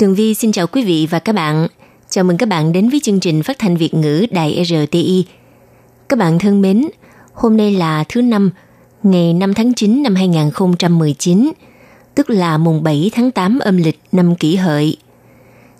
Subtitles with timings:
[0.00, 1.66] Tường Vi xin chào quý vị và các bạn.
[2.08, 5.24] Chào mừng các bạn đến với chương trình phát thanh Việt ngữ Đài RTI.
[6.08, 6.86] Các bạn thân mến,
[7.32, 8.50] hôm nay là thứ năm,
[9.02, 11.50] ngày 5 tháng 9 năm 2019,
[12.14, 14.96] tức là mùng 7 tháng 8 âm lịch năm kỷ hợi.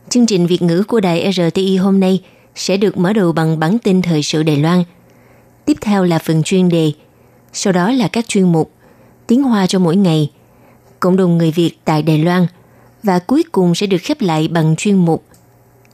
[0.08, 2.22] Chương trình Việt ngữ của Đài RTI hôm nay
[2.54, 4.84] sẽ được mở đầu bằng bản tin thời sự Đài Loan.
[5.64, 6.92] Tiếp theo là phần chuyên đề,
[7.52, 8.70] sau đó là các chuyên mục
[9.26, 10.30] Tiếng Hoa cho mỗi ngày,
[11.00, 12.46] Cộng đồng người Việt tại Đài Loan–
[13.02, 15.24] và cuối cùng sẽ được khép lại bằng chuyên mục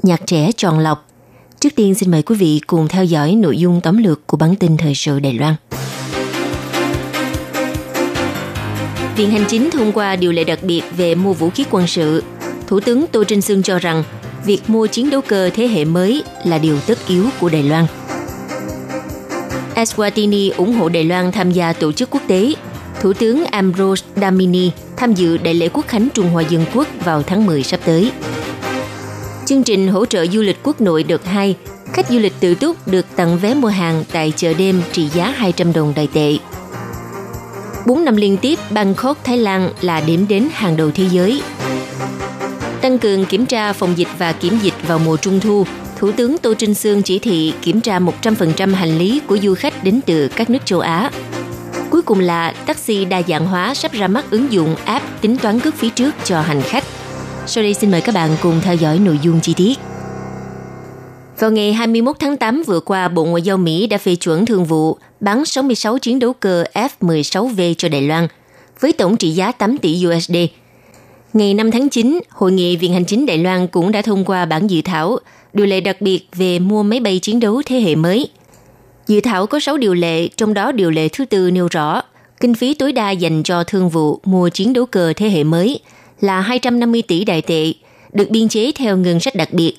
[0.02, 1.08] Nhạc trẻ tròn lọc.
[1.60, 4.56] Trước tiên, xin mời quý vị cùng theo dõi nội dung tóm lược của bản
[4.56, 5.54] tin thời sự Đài Loan.
[9.16, 12.22] Viện Hành Chính thông qua điều lệ đặc biệt về mua vũ khí quân sự.
[12.66, 14.04] Thủ tướng Tô Trinh Sương cho rằng
[14.44, 17.86] việc mua chiến đấu cơ thế hệ mới là điều tất yếu của Đài Loan.
[19.74, 22.52] Eswatini ủng hộ Đài Loan tham gia tổ chức quốc tế
[23.00, 27.22] Thủ tướng Ambrose Damini tham dự Đại lễ Quốc khánh Trung Hoa Dân Quốc vào
[27.22, 28.12] tháng 10 sắp tới.
[29.46, 31.56] Chương trình hỗ trợ du lịch quốc nội đợt 2,
[31.92, 35.30] khách du lịch tự túc được tặng vé mua hàng tại chợ đêm trị giá
[35.30, 36.36] 200 đồng đại tệ.
[37.86, 41.42] 4 năm liên tiếp, Bangkok, Thái Lan là điểm đến hàng đầu thế giới.
[42.80, 45.64] Tăng cường kiểm tra phòng dịch và kiểm dịch vào mùa trung thu,
[45.98, 49.84] Thủ tướng Tô Trinh Sương chỉ thị kiểm tra 100% hành lý của du khách
[49.84, 51.10] đến từ các nước châu Á.
[52.06, 55.74] Cùng là taxi đa dạng hóa sắp ra mắt ứng dụng app tính toán cước
[55.74, 56.84] phí trước cho hành khách.
[57.46, 59.78] Sau đây xin mời các bạn cùng theo dõi nội dung chi tiết.
[61.38, 64.64] Vào ngày 21 tháng 8 vừa qua, Bộ Ngoại giao Mỹ đã phê chuẩn thương
[64.64, 68.28] vụ bán 66 chiến đấu cơ F-16V cho Đài Loan,
[68.80, 70.36] với tổng trị giá 8 tỷ USD.
[71.32, 74.44] Ngày 5 tháng 9, Hội nghị Viện Hành chính Đài Loan cũng đã thông qua
[74.44, 75.18] bản dự thảo
[75.52, 78.28] điều lệ đặc biệt về mua máy bay chiến đấu thế hệ mới–
[79.06, 82.02] Dự thảo có 6 điều lệ, trong đó điều lệ thứ tư nêu rõ
[82.40, 85.80] kinh phí tối đa dành cho thương vụ mua chiến đấu cờ thế hệ mới
[86.20, 87.72] là 250 tỷ đại tệ,
[88.12, 89.74] được biên chế theo ngân sách đặc biệt.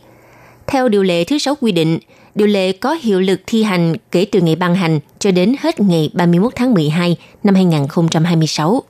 [0.68, 2.00] Theo điều lệ thứ 6 quy định,
[2.36, 5.80] điều lệ có hiệu lực thi hành kể từ ngày ban hành cho đến hết
[5.80, 8.84] ngày 31 tháng 12 năm 2026.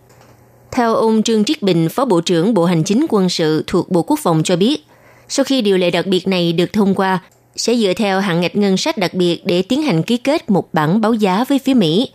[0.72, 4.02] Theo ông Trương Triết Bình, Phó Bộ trưởng Bộ Hành chính quân sự thuộc Bộ
[4.02, 4.86] Quốc phòng cho biết,
[5.30, 7.20] sau khi điều lệ đặc biệt này được thông qua,
[7.58, 10.74] sẽ dựa theo hạn ngạch ngân sách đặc biệt để tiến hành ký kết một
[10.74, 12.10] bản báo giá với phía Mỹ.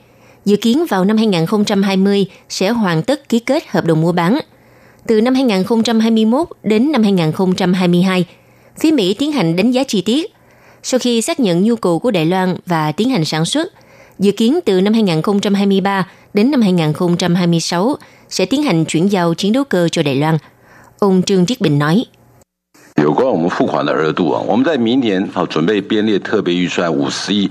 [0.44, 4.38] Dự kiến vào năm 2020 sẽ hoàn tất ký kết hợp đồng mua bán.
[5.06, 8.24] Từ năm 2021 đến năm 2022,
[8.78, 10.32] phía Mỹ tiến hành đánh giá chi tiết.
[10.82, 13.72] Sau khi xác nhận nhu cầu của Đài Loan và tiến hành sản xuất,
[14.18, 17.96] dự kiến từ năm 2023 đến năm 2026
[18.28, 20.38] sẽ tiến hành chuyển giao chiến đấu cơ cho Đài Loan.
[20.98, 22.04] Ông Trương Triết Bình nói.
[23.07, 27.49] 有关我们付款的额度啊，我们在明年好准备编列特别预算五十亿。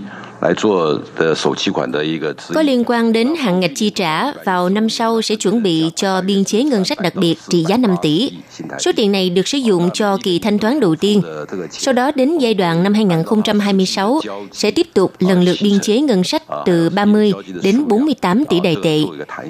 [2.54, 6.20] Có liên quan đến hạn ngạch chi trả, vào năm sau sẽ chuẩn bị cho
[6.20, 8.30] biên chế ngân sách đặc biệt trị giá 5 tỷ.
[8.78, 11.22] Số tiền này được sử dụng cho kỳ thanh toán đầu tiên.
[11.70, 14.20] Sau đó đến giai đoạn năm 2026
[14.52, 18.76] sẽ tiếp tục lần lượt biên chế ngân sách từ 30 đến 48 tỷ đại
[18.82, 19.00] tệ.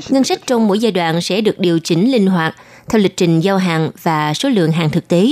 [0.09, 2.55] Ngân sách trong mỗi giai đoạn sẽ được điều chỉnh linh hoạt
[2.89, 5.27] theo lịch trình giao hàng và số lượng hàng thực tế.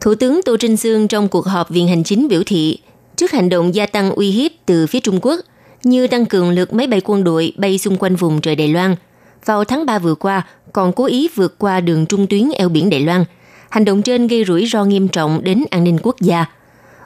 [0.00, 2.78] Thủ tướng Tô Trinh Sương trong cuộc họp Viện Hành Chính biểu thị,
[3.16, 5.40] trước hành động gia tăng uy hiếp từ phía Trung Quốc,
[5.84, 8.96] như tăng cường lực máy bay quân đội bay xung quanh vùng trời Đài Loan,
[9.44, 12.90] vào tháng 3 vừa qua còn cố ý vượt qua đường trung tuyến eo biển
[12.90, 13.24] Đài Loan.
[13.70, 16.44] Hành động trên gây rủi ro nghiêm trọng đến an ninh quốc gia.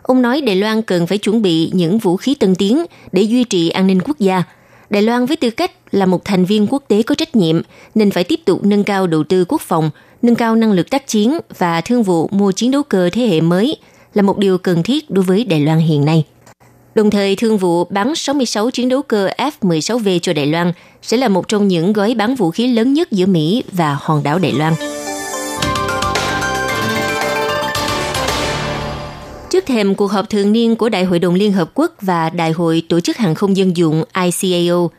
[0.02, 3.44] Ông nói Đài Loan cần phải chuẩn bị những vũ khí tân tiến để duy
[3.44, 4.42] trì an ninh quốc gia.
[4.90, 7.60] Đài Loan với tư cách là một thành viên quốc tế có trách nhiệm
[7.94, 9.90] nên phải tiếp tục nâng cao đầu tư quốc phòng,
[10.22, 13.40] nâng cao năng lực tác chiến và thương vụ mua chiến đấu cơ thế hệ
[13.40, 13.76] mới
[14.14, 16.24] là một điều cần thiết đối với Đài Loan hiện nay.
[16.94, 20.72] Đồng thời, thương vụ bán 66 chiến đấu cơ F-16V cho Đài Loan
[21.02, 24.22] sẽ là một trong những gói bán vũ khí lớn nhất giữa Mỹ và hòn
[24.22, 24.74] đảo Đài Loan.
[29.50, 32.52] Trước thềm cuộc họp thường niên của Đại hội đồng Liên Hợp Quốc và Đại
[32.52, 34.04] hội Tổ chức Hàng không Dân dụng
[34.42, 34.90] ICAO,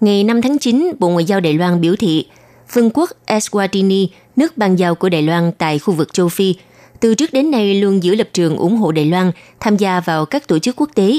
[0.00, 2.26] ngày 5 tháng 9, Bộ Ngoại giao Đài Loan biểu thị
[2.72, 6.54] Vương quốc Eswatini, nước ban giao của Đài Loan tại khu vực châu Phi,
[7.00, 10.26] từ trước đến nay luôn giữ lập trường ủng hộ Đài Loan tham gia vào
[10.26, 11.18] các tổ chức quốc tế.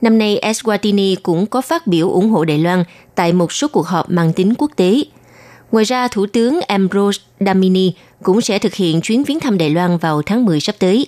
[0.00, 2.84] Năm nay, Eswatini cũng có phát biểu ủng hộ Đài Loan
[3.14, 5.02] tại một số cuộc họp mang tính quốc tế.
[5.72, 7.92] Ngoài ra, Thủ tướng Ambrose Damini
[8.22, 11.06] cũng sẽ thực hiện chuyến viếng thăm Đài Loan vào tháng 10 sắp tới.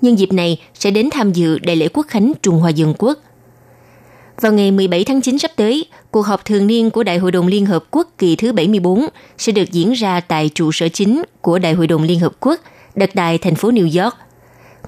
[0.00, 3.18] Nhân dịp này sẽ đến tham dự đại lễ quốc khánh Trung Hoa Dân Quốc.
[4.40, 7.46] Vào ngày 17 tháng 9 sắp tới, cuộc họp thường niên của Đại hội đồng
[7.46, 9.06] Liên Hợp Quốc kỳ thứ 74
[9.38, 12.60] sẽ được diễn ra tại trụ sở chính của Đại hội đồng Liên Hợp Quốc
[12.94, 14.14] đặt tại thành phố New York.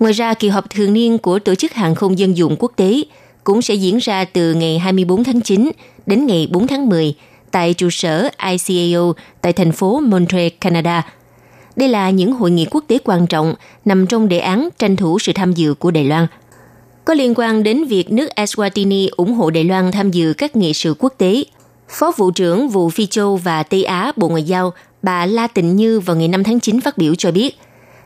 [0.00, 3.02] Ngoài ra, kỳ họp thường niên của Tổ chức Hàng không Dân dụng Quốc tế
[3.44, 5.70] cũng sẽ diễn ra từ ngày 24 tháng 9
[6.06, 7.14] đến ngày 4 tháng 10
[7.50, 11.02] tại trụ sở ICAO tại thành phố Montreal, Canada.
[11.76, 13.54] Đây là những hội nghị quốc tế quan trọng
[13.84, 16.26] nằm trong đề án tranh thủ sự tham dự của Đài Loan.
[17.06, 20.74] Có liên quan đến việc nước Eswatini ủng hộ Đài Loan tham dự các nghị
[20.74, 21.44] sự quốc tế,
[21.88, 24.72] Phó Vụ trưởng Vụ Phi Châu và Tây Á Bộ Ngoại giao
[25.02, 27.58] bà La Tịnh Như vào ngày 5 tháng 9 phát biểu cho biết,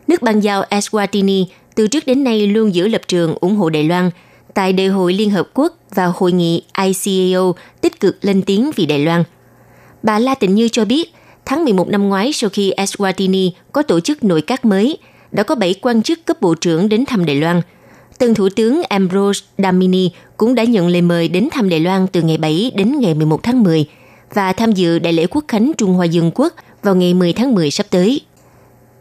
[0.08, 1.44] nước bang giao Eswatini
[1.74, 4.10] từ trước đến nay luôn giữ lập trường ủng hộ Đài Loan–
[4.54, 8.86] tại Đại hội Liên Hợp Quốc và hội nghị ICAO tích cực lên tiếng vì
[8.86, 9.24] Đài Loan.
[10.02, 11.14] Bà La Tịnh Như cho biết,
[11.44, 14.98] tháng 11 năm ngoái sau khi Eswatini có tổ chức nội các mới,
[15.32, 17.60] đã có 7 quan chức cấp bộ trưởng đến thăm Đài Loan.
[18.20, 22.22] Tân Thủ tướng Ambrose Damini cũng đã nhận lời mời đến thăm Đài Loan từ
[22.22, 23.84] ngày 7 đến ngày 11 tháng 10
[24.34, 27.54] và tham dự Đại lễ Quốc khánh Trung Hoa Dân Quốc vào ngày 10 tháng
[27.54, 28.20] 10 sắp tới.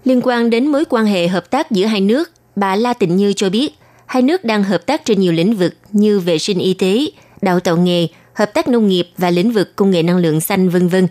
[0.05, 3.33] Liên quan đến mối quan hệ hợp tác giữa hai nước, bà La Tịnh Như
[3.33, 3.73] cho biết
[4.05, 7.05] hai nước đang hợp tác trên nhiều lĩnh vực như vệ sinh y tế,
[7.41, 10.69] đào tạo nghề, hợp tác nông nghiệp và lĩnh vực công nghệ năng lượng xanh
[10.69, 11.07] vân vân.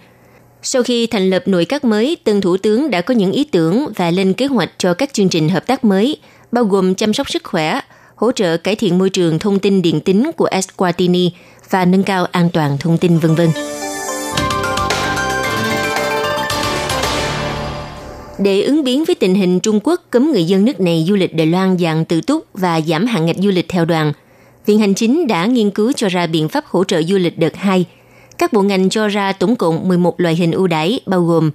[0.62, 3.86] Sau khi thành lập nội các mới, tân thủ tướng đã có những ý tưởng
[3.96, 6.16] và lên kế hoạch cho các chương trình hợp tác mới,
[6.52, 7.80] bao gồm chăm sóc sức khỏe,
[8.18, 11.30] hỗ trợ cải thiện môi trường thông tin điện tính của Eswatini
[11.70, 13.48] và nâng cao an toàn thông tin vân vân.
[18.38, 21.34] Để ứng biến với tình hình Trung Quốc cấm người dân nước này du lịch
[21.34, 24.12] Đài Loan dạng tự túc và giảm hạn ngạch du lịch theo đoàn,
[24.66, 27.56] Viện Hành Chính đã nghiên cứu cho ra biện pháp hỗ trợ du lịch đợt
[27.56, 27.84] 2.
[28.38, 31.50] Các bộ ngành cho ra tổng cộng 11 loại hình ưu đãi bao gồm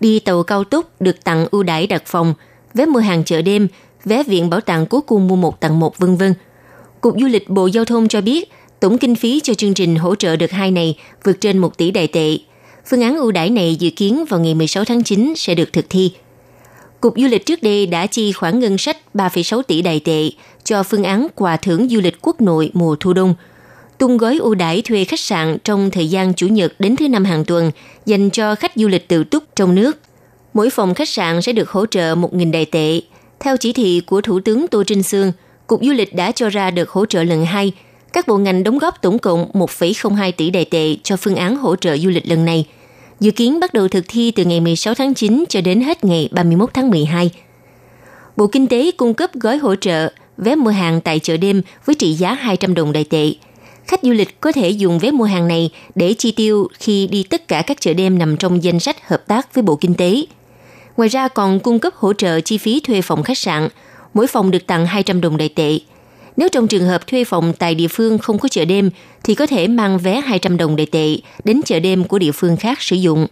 [0.00, 2.34] đi tàu cao tốc được tặng ưu đãi đặt phòng,
[2.74, 3.68] vé mua hàng chợ đêm,
[4.04, 6.34] vé viện bảo tàng cố cung mua một tặng một vân vân.
[7.00, 8.50] Cục Du lịch Bộ Giao thông cho biết,
[8.80, 11.90] tổng kinh phí cho chương trình hỗ trợ đợt hai này vượt trên 1 tỷ
[11.90, 12.38] đại tệ,
[12.90, 15.86] Phương án ưu đãi này dự kiến vào ngày 16 tháng 9 sẽ được thực
[15.90, 16.12] thi.
[17.00, 20.30] Cục Du lịch trước đây đã chi khoản ngân sách 3,6 tỷ đại tệ
[20.64, 23.34] cho phương án quà thưởng du lịch quốc nội mùa thu đông,
[23.98, 27.24] tung gói ưu đãi thuê khách sạn trong thời gian chủ nhật đến thứ năm
[27.24, 27.70] hàng tuần
[28.06, 29.98] dành cho khách du lịch tự túc trong nước.
[30.54, 33.00] Mỗi phòng khách sạn sẽ được hỗ trợ 1.000 đại tệ.
[33.40, 35.32] Theo chỉ thị của Thủ tướng Tô Trinh Sương,
[35.66, 37.72] Cục Du lịch đã cho ra được hỗ trợ lần hai.
[38.12, 41.76] Các bộ ngành đóng góp tổng cộng 1,02 tỷ đại tệ cho phương án hỗ
[41.76, 42.66] trợ du lịch lần này–
[43.20, 46.28] dự kiến bắt đầu thực thi từ ngày 16 tháng 9 cho đến hết ngày
[46.32, 47.30] 31 tháng 12.
[48.36, 51.94] Bộ Kinh tế cung cấp gói hỗ trợ vé mua hàng tại chợ đêm với
[51.94, 53.32] trị giá 200 đồng đại tệ.
[53.86, 57.22] Khách du lịch có thể dùng vé mua hàng này để chi tiêu khi đi
[57.22, 60.22] tất cả các chợ đêm nằm trong danh sách hợp tác với Bộ Kinh tế.
[60.98, 63.68] Ngoài ra còn cung cấp hỗ trợ chi phí thuê phòng khách sạn,
[64.14, 65.78] mỗi phòng được tặng 200 đồng đại tệ.
[66.36, 68.90] Nếu trong trường hợp thuê phòng tại địa phương không có chợ đêm
[69.24, 72.56] thì có thể mang vé 200 đồng đại tệ đến chợ đêm của địa phương
[72.56, 73.26] khác sử dụng.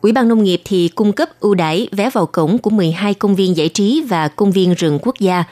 [0.00, 3.34] Ủy ban nông nghiệp thì cung cấp ưu đãi vé vào cổng của 12 công
[3.34, 5.44] viên giải trí và công viên rừng quốc gia.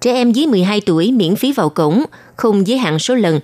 [0.00, 2.04] Trẻ em dưới 12 tuổi miễn phí vào cổng,
[2.36, 3.40] không giới hạn số lần.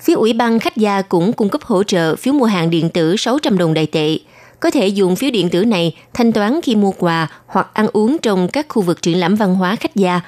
[0.00, 3.16] Phía Ủy ban khách gia cũng cung cấp hỗ trợ phiếu mua hàng điện tử
[3.16, 4.18] 600 đồng đại tệ.
[4.64, 8.18] Có thể dùng phiếu điện tử này thanh toán khi mua quà hoặc ăn uống
[8.18, 10.20] trong các khu vực triển lãm văn hóa khách gia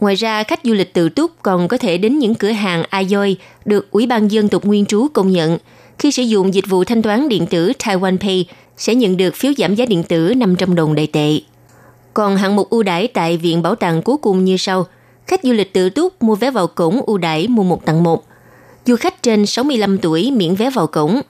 [0.00, 3.36] Ngoài ra, khách du lịch tự túc còn có thể đến những cửa hàng Aoi
[3.64, 5.58] được Ủy ban dân tộc nguyên trú công nhận.
[5.98, 8.46] Khi sử dụng dịch vụ thanh toán điện tử Taiwan Pay,
[8.76, 11.40] sẽ nhận được phiếu giảm giá điện tử 500 đồng đại tệ.
[12.14, 14.86] Còn hạng mục ưu đãi tại Viện Bảo tàng cuối cùng như sau.
[15.26, 18.24] Khách du lịch tự túc mua vé vào cổng ưu đãi mua một tặng một.
[18.86, 21.20] Du khách trên 65 tuổi miễn vé vào cổng.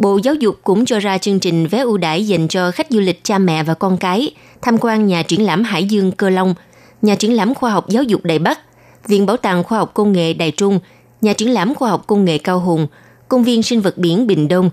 [0.00, 3.00] Bộ Giáo dục cũng cho ra chương trình vé ưu đãi dành cho khách du
[3.00, 6.54] lịch cha mẹ và con cái tham quan nhà triển lãm Hải Dương Cơ Long–
[7.02, 8.60] nhà triển lãm khoa học giáo dục Đài Bắc,
[9.08, 10.80] Viện Bảo tàng Khoa học Công nghệ Đài Trung,
[11.20, 12.86] nhà triển lãm khoa học công nghệ Cao Hùng,
[13.28, 14.70] công viên sinh vật biển Bình Đông.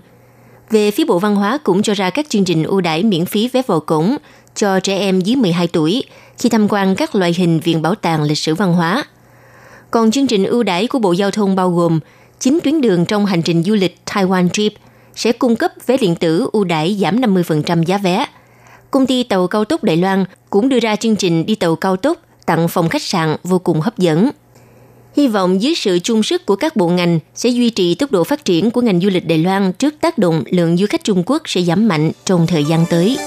[0.70, 3.48] Về phía Bộ Văn hóa cũng cho ra các chương trình ưu đãi miễn phí
[3.48, 4.16] vé vào cổng
[4.54, 6.04] cho trẻ em dưới 12 tuổi
[6.38, 9.04] khi tham quan các loại hình viện bảo tàng lịch sử văn hóa.
[9.90, 12.00] Còn chương trình ưu đãi của Bộ Giao thông bao gồm
[12.40, 14.72] 9 tuyến đường trong hành trình du lịch Taiwan Trip
[15.18, 18.26] sẽ cung cấp vé điện tử ưu đãi giảm 50% giá vé–
[18.90, 21.96] công ty tàu cao tốc Đài Loan cũng đưa ra chương trình đi tàu cao
[21.96, 24.30] tốc tặng phòng khách sạn vô cùng hấp dẫn.
[25.16, 28.24] Hy vọng dưới sự chung sức của các bộ ngành sẽ duy trì tốc độ
[28.24, 31.22] phát triển của ngành du lịch Đài Loan trước tác động lượng du khách Trung
[31.26, 33.18] Quốc sẽ giảm mạnh trong thời gian tới.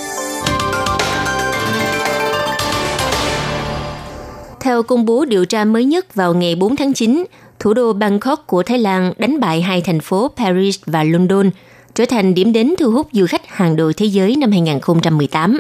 [4.60, 7.25] Theo công bố điều tra mới nhất vào ngày 4 tháng 9,
[7.60, 11.50] thủ đô Bangkok của Thái Lan đánh bại hai thành phố Paris và London
[11.95, 15.60] trở thành điểm đến thu hút du khách hàng đầu thế giới năm 2018.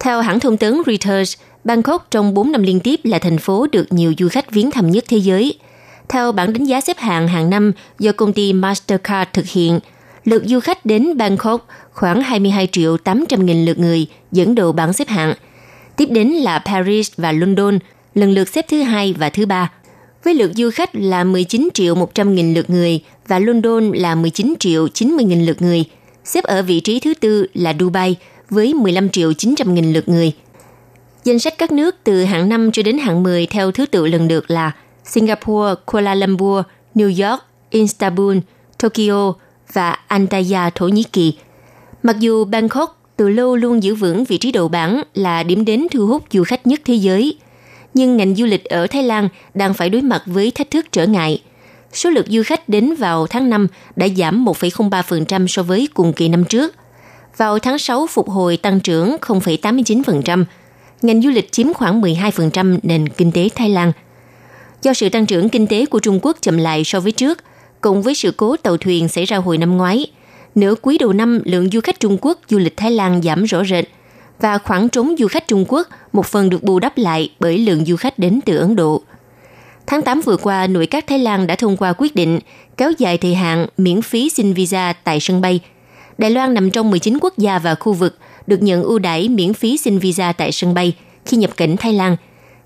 [0.00, 3.92] Theo hãng thông tấn Reuters, Bangkok trong 4 năm liên tiếp là thành phố được
[3.92, 5.58] nhiều du khách viếng thăm nhất thế giới.
[6.08, 9.80] Theo bảng đánh giá xếp hạng hàng năm do công ty Mastercard thực hiện,
[10.24, 14.92] lượt du khách đến Bangkok khoảng 22 triệu 800 nghìn lượt người dẫn đầu bảng
[14.92, 15.34] xếp hạng.
[15.96, 17.78] Tiếp đến là Paris và London,
[18.14, 19.70] lần lượt xếp thứ hai và thứ ba.
[20.26, 24.54] Với lượt du khách là 19 triệu 100 nghìn lượt người và London là 19
[24.58, 25.84] triệu 90 nghìn lượt người.
[26.24, 28.16] Xếp ở vị trí thứ tư là Dubai
[28.50, 30.32] với 15 triệu 900 nghìn lượt người.
[31.24, 34.28] Danh sách các nước từ hạng 5 cho đến hạng 10 theo thứ tự lần
[34.28, 34.72] lượt là
[35.04, 36.64] Singapore, Kuala Lumpur,
[36.94, 38.36] New York, Istanbul,
[38.78, 39.32] Tokyo
[39.72, 41.34] và Antalya, Thổ Nhĩ Kỳ.
[42.02, 45.86] Mặc dù Bangkok từ lâu luôn giữ vững vị trí đầu bảng là điểm đến
[45.90, 47.36] thu hút du khách nhất thế giới,
[47.96, 51.06] nhưng ngành du lịch ở Thái Lan đang phải đối mặt với thách thức trở
[51.06, 51.42] ngại.
[51.92, 56.28] Số lượng du khách đến vào tháng 5 đã giảm 1,03% so với cùng kỳ
[56.28, 56.74] năm trước.
[57.36, 60.44] Vào tháng 6 phục hồi tăng trưởng 0,89%,
[61.02, 63.92] ngành du lịch chiếm khoảng 12% nền kinh tế Thái Lan.
[64.82, 67.38] Do sự tăng trưởng kinh tế của Trung Quốc chậm lại so với trước,
[67.80, 70.06] cùng với sự cố tàu thuyền xảy ra hồi năm ngoái,
[70.54, 73.64] nửa quý đầu năm lượng du khách Trung Quốc du lịch Thái Lan giảm rõ
[73.64, 73.84] rệt
[74.40, 77.84] và khoảng trống du khách Trung Quốc một phần được bù đắp lại bởi lượng
[77.84, 79.02] du khách đến từ Ấn Độ.
[79.86, 82.38] Tháng 8 vừa qua, nội các Thái Lan đã thông qua quyết định
[82.76, 85.60] kéo dài thời hạn miễn phí xin visa tại sân bay.
[86.18, 89.54] Đài Loan nằm trong 19 quốc gia và khu vực được nhận ưu đãi miễn
[89.54, 92.16] phí xin visa tại sân bay khi nhập cảnh Thái Lan.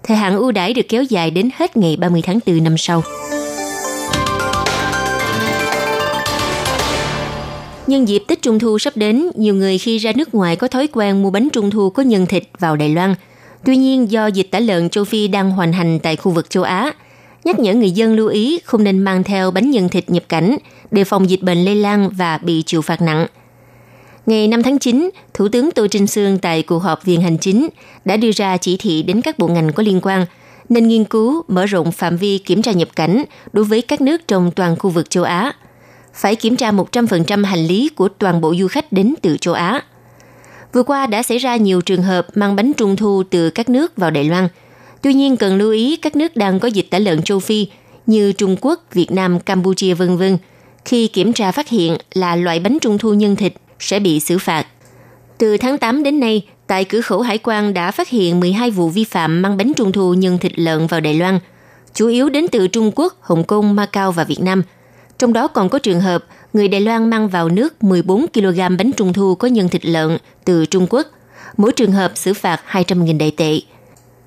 [0.03, 3.03] Thời hạn ưu đãi được kéo dài đến hết ngày 30 tháng 4 năm sau.
[7.91, 10.89] Nhân dịp Tết Trung Thu sắp đến, nhiều người khi ra nước ngoài có thói
[10.93, 13.15] quen mua bánh Trung Thu có nhân thịt vào Đài Loan.
[13.65, 16.63] Tuy nhiên, do dịch tả lợn châu Phi đang hoành hành tại khu vực châu
[16.63, 16.93] Á,
[17.45, 20.57] nhắc nhở người dân lưu ý không nên mang theo bánh nhân thịt nhập cảnh,
[20.91, 23.27] để phòng dịch bệnh lây lan và bị chịu phạt nặng.
[24.27, 27.69] Ngày 5 tháng 9, Thủ tướng Tô Trinh Sương tại cuộc họp Viện Hành Chính
[28.05, 30.27] đã đưa ra chỉ thị đến các bộ ngành có liên quan
[30.69, 34.29] nên nghiên cứu mở rộng phạm vi kiểm tra nhập cảnh đối với các nước
[34.29, 35.53] trong toàn khu vực châu Á–
[36.15, 39.83] phải kiểm tra 100% hành lý của toàn bộ du khách đến từ châu Á.
[40.73, 43.97] Vừa qua đã xảy ra nhiều trường hợp mang bánh trung thu từ các nước
[43.97, 44.49] vào Đài Loan.
[45.03, 47.67] Tuy nhiên cần lưu ý các nước đang có dịch tả lợn châu Phi
[48.07, 50.39] như Trung Quốc, Việt Nam, Campuchia vân vân.
[50.85, 54.39] Khi kiểm tra phát hiện là loại bánh trung thu nhân thịt sẽ bị xử
[54.39, 54.67] phạt.
[55.39, 58.89] Từ tháng 8 đến nay, tại cửa khẩu hải quan đã phát hiện 12 vụ
[58.89, 61.39] vi phạm mang bánh trung thu nhân thịt lợn vào Đài Loan,
[61.95, 64.63] chủ yếu đến từ Trung Quốc, Hồng Kông, Macau và Việt Nam–
[65.21, 68.93] trong đó còn có trường hợp người Đài Loan mang vào nước 14 kg bánh
[68.97, 71.07] trung thu có nhân thịt lợn từ Trung Quốc.
[71.57, 73.61] Mỗi trường hợp xử phạt 200.000 đại tệ.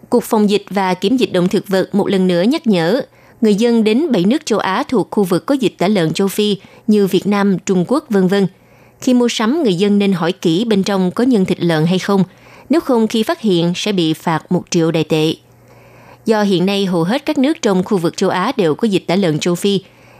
[0.09, 3.01] Cục Phòng dịch và Kiểm dịch động thực vật một lần nữa nhắc nhở
[3.41, 6.27] người dân đến 7 nước châu Á thuộc khu vực có dịch tả lợn châu
[6.27, 6.57] Phi
[6.87, 8.47] như Việt Nam, Trung Quốc, vân vân.
[9.01, 11.99] Khi mua sắm, người dân nên hỏi kỹ bên trong có nhân thịt lợn hay
[11.99, 12.23] không.
[12.69, 15.35] Nếu không, khi phát hiện sẽ bị phạt 1 triệu đại tệ.
[16.25, 19.07] Do hiện nay hầu hết các nước trong khu vực châu Á đều có dịch
[19.07, 19.79] tả lợn châu Phi,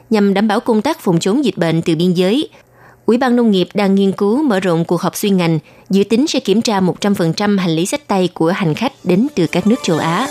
[0.10, 2.50] nhằm đảm bảo công tác phòng chống dịch bệnh từ biên giới.
[3.06, 6.28] Ủy ban Nông nghiệp đang nghiên cứu mở rộng cuộc họp xuyên ngành, dự tính
[6.28, 9.76] sẽ kiểm tra 100% hành lý sách tay của hành khách đến từ các nước
[9.84, 10.28] châu Á.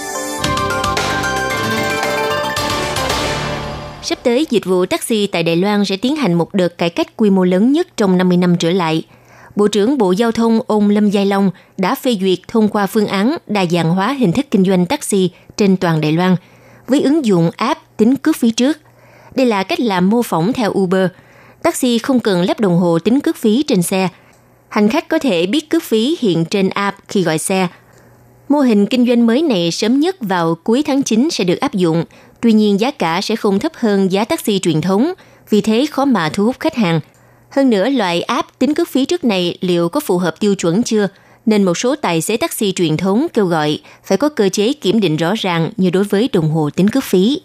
[4.03, 7.17] Sắp tới, dịch vụ taxi tại Đài Loan sẽ tiến hành một đợt cải cách
[7.17, 9.03] quy mô lớn nhất trong 50 năm trở lại.
[9.57, 13.07] Bộ trưởng Bộ Giao thông ông Lâm Giai Long đã phê duyệt thông qua phương
[13.07, 16.37] án đa dạng hóa hình thức kinh doanh taxi trên toàn Đài Loan
[16.89, 18.79] với ứng dụng app tính cước phí trước–
[19.35, 21.07] đây là cách làm mô phỏng theo Uber.
[21.63, 24.09] Taxi không cần lắp đồng hồ tính cước phí trên xe.
[24.69, 27.69] Hành khách có thể biết cước phí hiện trên app khi gọi xe.
[28.49, 31.75] Mô hình kinh doanh mới này sớm nhất vào cuối tháng 9 sẽ được áp
[31.75, 32.05] dụng,
[32.41, 35.13] tuy nhiên giá cả sẽ không thấp hơn giá taxi truyền thống,
[35.51, 37.01] vì thế khó mà thu hút khách hàng.
[37.51, 40.83] Hơn nữa, loại app tính cước phí trước này liệu có phù hợp tiêu chuẩn
[40.83, 41.09] chưa,
[41.47, 45.01] nên một số tài xế taxi truyền thống kêu gọi phải có cơ chế kiểm
[45.01, 47.41] định rõ ràng như đối với đồng hồ tính cước phí.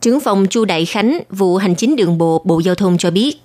[0.00, 3.36] Trưởng phòng Chu Đại Khánh, vụ hành chính đường bộ Bộ Giao thông cho biết,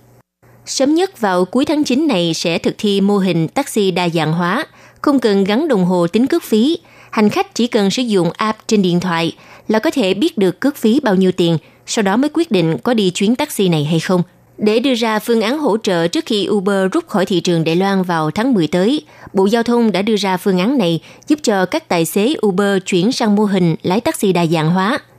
[0.66, 4.34] sớm nhất vào cuối tháng 9 này sẽ thực thi mô hình taxi đa dạng
[4.34, 4.66] hóa,
[5.02, 6.78] không cần gắn đồng hồ tính cước phí.
[7.12, 9.36] Hành khách chỉ cần sử dụng app trên điện thoại
[9.68, 12.78] là có thể biết được cước phí bao nhiêu tiền, sau đó mới quyết định
[12.78, 14.24] có đi chuyến taxi này hay không.
[14.58, 17.76] Để đưa ra phương án hỗ trợ trước khi Uber rút khỏi thị trường Đài
[17.76, 19.02] Loan vào tháng 10 tới,
[19.34, 22.84] Bộ Giao thông đã đưa ra phương án này giúp cho các tài xế Uber
[22.86, 25.00] chuyển sang mô hình lái taxi đa dạng hóa–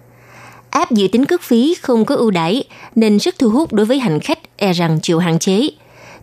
[0.76, 2.64] app dự tính cước phí không có ưu đãi
[2.94, 5.68] nên sức thu hút đối với hành khách e rằng chịu hạn chế.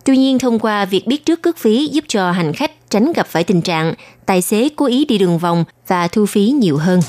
[0.04, 3.26] Tuy nhiên, thông qua việc biết trước cước phí giúp cho hành khách tránh gặp
[3.26, 3.94] phải tình trạng
[4.26, 7.00] tài xế cố ý đi đường vòng và thu phí nhiều hơn.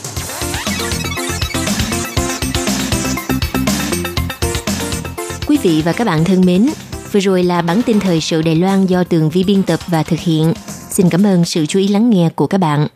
[5.47, 6.69] Quý vị và các bạn thân mến,
[7.11, 10.03] vừa rồi là bản tin thời sự Đài Loan do Tường Vi biên tập và
[10.03, 10.53] thực hiện.
[10.89, 12.87] Xin cảm ơn sự chú ý lắng nghe của các bạn.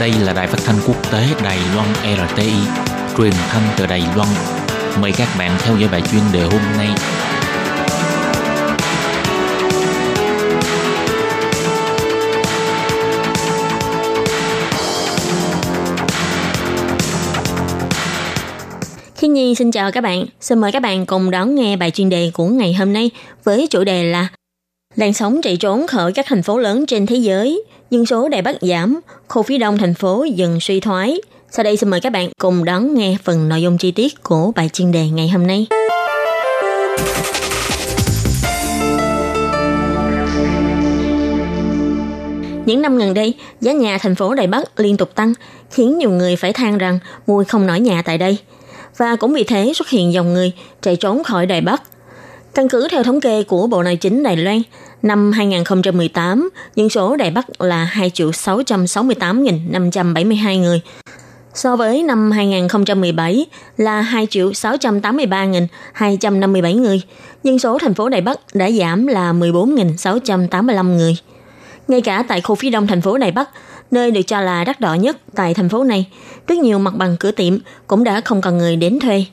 [0.00, 2.52] Đây là đài phát thanh quốc tế Đài Loan RTI,
[3.18, 4.28] truyền thanh từ Đài Loan.
[5.00, 6.88] Mời các bạn theo dõi bài chuyên đề hôm nay.
[19.16, 20.24] Khi Nhi xin chào các bạn.
[20.40, 23.10] Xin mời các bạn cùng đón nghe bài chuyên đề của ngày hôm nay
[23.44, 24.28] với chủ đề là
[24.96, 28.42] Làn sóng chạy trốn khỏi các thành phố lớn trên thế giới, dân số Đài
[28.42, 31.20] Bắc giảm, khu phía đông thành phố dần suy thoái.
[31.50, 34.52] Sau đây xin mời các bạn cùng đón nghe phần nội dung chi tiết của
[34.56, 35.66] bài chuyên đề ngày hôm nay.
[42.66, 45.32] Những năm gần đây, giá nhà thành phố Đài Bắc liên tục tăng,
[45.70, 48.38] khiến nhiều người phải than rằng mua không nổi nhà tại đây.
[48.96, 50.52] Và cũng vì thế xuất hiện dòng người
[50.82, 51.82] chạy trốn khỏi Đài Bắc.
[52.54, 54.62] Căn cứ theo thống kê của Bộ Nội chính Đài Loan,
[55.06, 60.80] năm 2018, dân số Đài Bắc là 2 triệu 668.572 người.
[61.54, 63.46] So với năm 2017
[63.76, 67.02] là 2 triệu 683.257 người,
[67.42, 71.16] dân số thành phố Đài Bắc đã giảm là 14.685 người.
[71.88, 73.50] Ngay cả tại khu phía đông thành phố Đài Bắc,
[73.90, 76.06] nơi được cho là đắt đỏ nhất tại thành phố này,
[76.46, 79.24] rất nhiều mặt bằng cửa tiệm cũng đã không còn người đến thuê.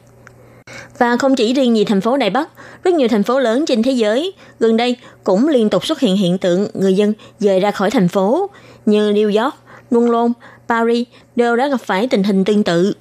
[0.98, 2.50] Và không chỉ riêng gì thành phố Đài Bắc,
[2.84, 6.18] rất nhiều thành phố lớn trên thế giới gần đây cũng liên tục xuất hiện
[6.18, 8.50] hiện tượng người dân dời ra khỏi thành phố
[8.86, 9.56] như New York,
[9.92, 10.32] London,
[10.68, 12.94] Paris đều đã gặp phải tình hình tương tự.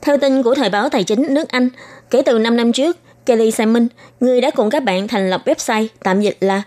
[0.00, 1.68] Theo tin của Thời báo Tài chính nước Anh,
[2.10, 2.96] kể từ 5 năm trước,
[3.26, 3.88] Kelly Simon,
[4.20, 6.62] người đã cùng các bạn thành lập website tạm dịch là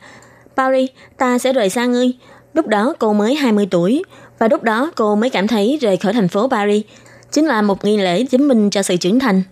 [0.56, 2.12] Paris, ta sẽ rời xa ngươi.
[2.54, 4.04] Lúc đó cô mới 20 tuổi
[4.40, 6.84] và lúc đó cô mới cảm thấy rời khỏi thành phố Paris
[7.32, 9.44] chính là một nghi lễ chứng minh cho sự trưởng thành.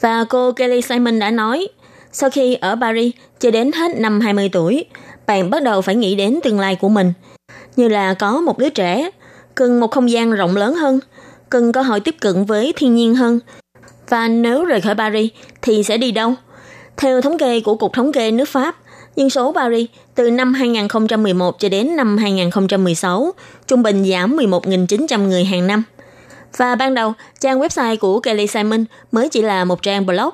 [0.00, 1.68] Và cô Kelly Simon đã nói,
[2.12, 4.84] sau khi ở Paris cho đến hết năm 20 tuổi,
[5.26, 7.12] bạn bắt đầu phải nghĩ đến tương lai của mình.
[7.76, 9.10] Như là có một đứa trẻ,
[9.54, 11.00] cần một không gian rộng lớn hơn,
[11.50, 13.40] cần cơ hội tiếp cận với thiên nhiên hơn.
[14.08, 15.30] Và nếu rời khỏi Paris
[15.62, 16.34] thì sẽ đi đâu?
[16.96, 18.76] Theo thống kê của Cục Thống kê nước Pháp,
[19.16, 23.32] dân số Paris từ năm 2011 cho đến năm 2016
[23.66, 25.82] trung bình giảm 11.900 người hàng năm.
[26.56, 30.30] Và ban đầu, trang website của Kelly Simon mới chỉ là một trang blog.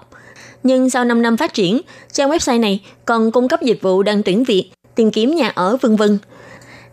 [0.63, 1.81] Nhưng sau 5 năm phát triển,
[2.13, 5.77] trang website này còn cung cấp dịch vụ đăng tuyển việc, tìm kiếm nhà ở
[5.77, 6.19] vân vân.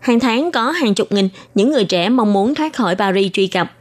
[0.00, 3.46] Hàng tháng có hàng chục nghìn những người trẻ mong muốn thoát khỏi Paris truy
[3.46, 3.72] cập.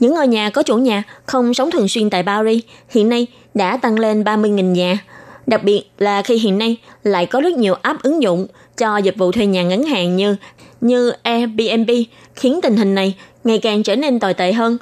[0.00, 3.76] Những ngôi nhà có chủ nhà không sống thường xuyên tại Paris hiện nay đã
[3.76, 4.98] tăng lên 30.000 nhà.
[5.46, 9.16] Đặc biệt là khi hiện nay lại có rất nhiều app ứng dụng cho dịch
[9.18, 10.36] vụ thuê nhà ngắn hạn như
[10.80, 11.90] như Airbnb
[12.34, 14.78] khiến tình hình này ngày càng trở nên tồi tệ hơn.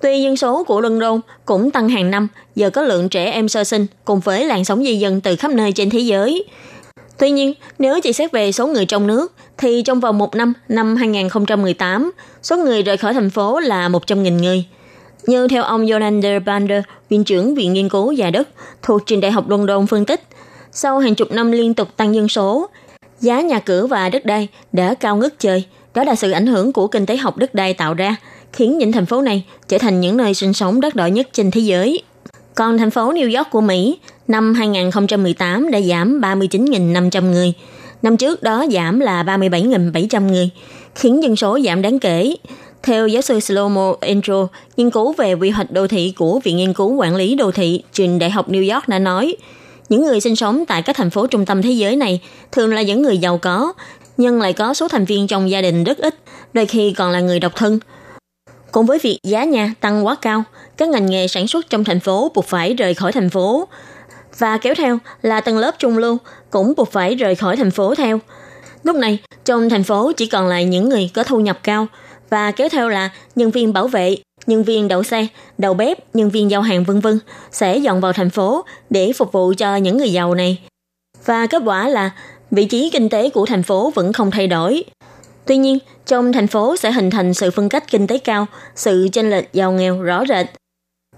[0.00, 3.64] Tuy dân số của London cũng tăng hàng năm, giờ có lượng trẻ em sơ
[3.64, 6.44] sinh cùng với làn sóng di dân từ khắp nơi trên thế giới.
[7.18, 10.52] Tuy nhiên, nếu chỉ xét về số người trong nước, thì trong vòng một năm,
[10.68, 14.64] năm 2018, số người rời khỏi thành phố là 100.000 người.
[15.26, 18.48] Như theo ông Yolander Bander, viện trưởng Viện Nghiên cứu già đất
[18.82, 20.20] thuộc Trường Đại học London phân tích,
[20.72, 22.68] sau hàng chục năm liên tục tăng dân số,
[23.20, 25.64] giá nhà cửa và đất đai đã cao ngất trời.
[25.98, 28.16] Đó là sự ảnh hưởng của kinh tế học đất đai tạo ra,
[28.52, 31.50] khiến những thành phố này trở thành những nơi sinh sống đắt đỏ nhất trên
[31.50, 32.02] thế giới.
[32.54, 37.52] Còn thành phố New York của Mỹ, năm 2018 đã giảm 39.500 người.
[38.02, 40.50] Năm trước đó giảm là 37.700 người,
[40.94, 42.36] khiến dân số giảm đáng kể.
[42.82, 46.74] Theo giáo sư Slomo Andrew, nghiên cứu về quy hoạch đô thị của Viện Nghiên
[46.74, 49.36] cứu Quản lý Đô thị trường Đại học New York đã nói,
[49.88, 52.20] những người sinh sống tại các thành phố trung tâm thế giới này
[52.52, 53.72] thường là những người giàu có,
[54.18, 56.14] nhưng lại có số thành viên trong gia đình rất ít,
[56.52, 57.78] đôi khi còn là người độc thân.
[58.72, 60.44] Cùng với việc giá nhà tăng quá cao,
[60.76, 63.68] các ngành nghề sản xuất trong thành phố buộc phải rời khỏi thành phố.
[64.38, 66.18] Và kéo theo là tầng lớp trung lưu
[66.50, 68.20] cũng buộc phải rời khỏi thành phố theo.
[68.82, 71.86] Lúc này, trong thành phố chỉ còn lại những người có thu nhập cao,
[72.30, 75.26] và kéo theo là nhân viên bảo vệ, nhân viên đậu xe,
[75.58, 77.18] đầu bếp, nhân viên giao hàng vân vân
[77.50, 80.58] sẽ dọn vào thành phố để phục vụ cho những người giàu này.
[81.24, 82.10] Và kết quả là
[82.50, 84.84] vị trí kinh tế của thành phố vẫn không thay đổi.
[85.46, 89.08] Tuy nhiên, trong thành phố sẽ hình thành sự phân cách kinh tế cao, sự
[89.12, 90.46] chênh lệch giàu nghèo rõ rệt.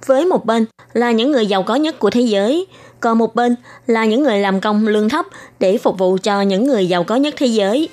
[0.07, 2.67] Với một bên là những người giàu có nhất của thế giới,
[3.01, 5.27] còn một bên là những người làm công lương thấp
[5.61, 7.89] để phục vụ cho những người giàu có nhất thế giới.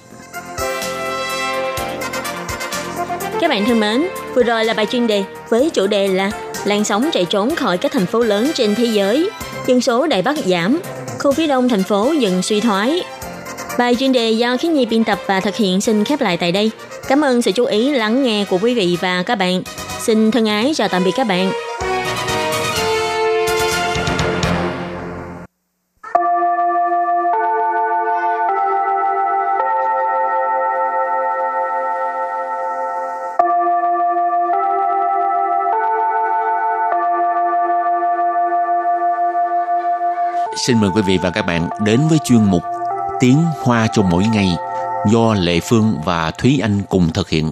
[3.39, 6.31] Các bạn thân mến, vừa rồi là bài chuyên đề với chủ đề là
[6.65, 9.29] làn sóng chạy trốn khỏi các thành phố lớn trên thế giới,
[9.67, 10.79] dân số Đài Bắc giảm,
[11.19, 13.03] khu phía đông thành phố dần suy thoái.
[13.79, 16.51] Bài chuyên đề do Khiết Nhi biên tập và thực hiện xin khép lại tại
[16.51, 16.71] đây.
[17.07, 19.61] Cảm ơn sự chú ý, lắng nghe của quý vị và các bạn.
[19.99, 21.51] Xin thân ái chào tạm biệt các bạn.
[40.67, 42.63] xin mời quý vị và các bạn đến với chuyên mục
[43.19, 44.49] Tiếng Hoa cho mỗi ngày
[45.11, 47.51] do Lệ Phương và Thúy Anh cùng thực hiện.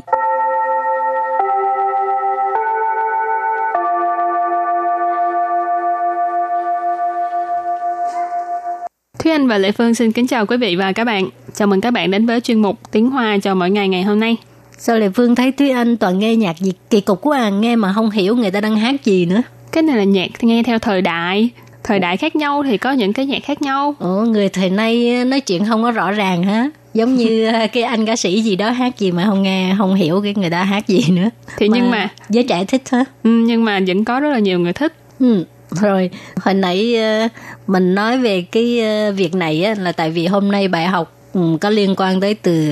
[9.19, 11.29] Thúy Anh và Lệ Phương xin kính chào quý vị và các bạn.
[11.53, 14.19] Chào mừng các bạn đến với chuyên mục Tiếng Hoa cho mỗi ngày ngày hôm
[14.19, 14.37] nay.
[14.77, 17.75] Sao Lệ Phương thấy Thúy Anh toàn nghe nhạc gì kỳ cục quá à, nghe
[17.75, 19.41] mà không hiểu người ta đang hát gì nữa.
[19.71, 21.49] Cái này là nhạc nghe theo thời đại,
[21.87, 23.95] thời đại khác nhau thì có những cái nhạc khác nhau.
[23.99, 26.69] Ủa người thời nay nói chuyện không có rõ ràng hả?
[26.93, 30.21] Giống như cái anh ca sĩ gì đó hát gì mà không nghe không hiểu
[30.23, 31.29] cái người ta hát gì nữa.
[31.57, 33.05] Thì mà nhưng mà giới trẻ thích hả?
[33.23, 34.93] Ừ, nhưng mà vẫn có rất là nhiều người thích.
[35.19, 36.09] Ừ rồi
[36.41, 37.27] hồi nãy ờ,
[37.67, 41.57] mình nói về cái ờ, việc này là tại vì hôm nay bài học ừ,
[41.61, 42.71] có liên quan tới từ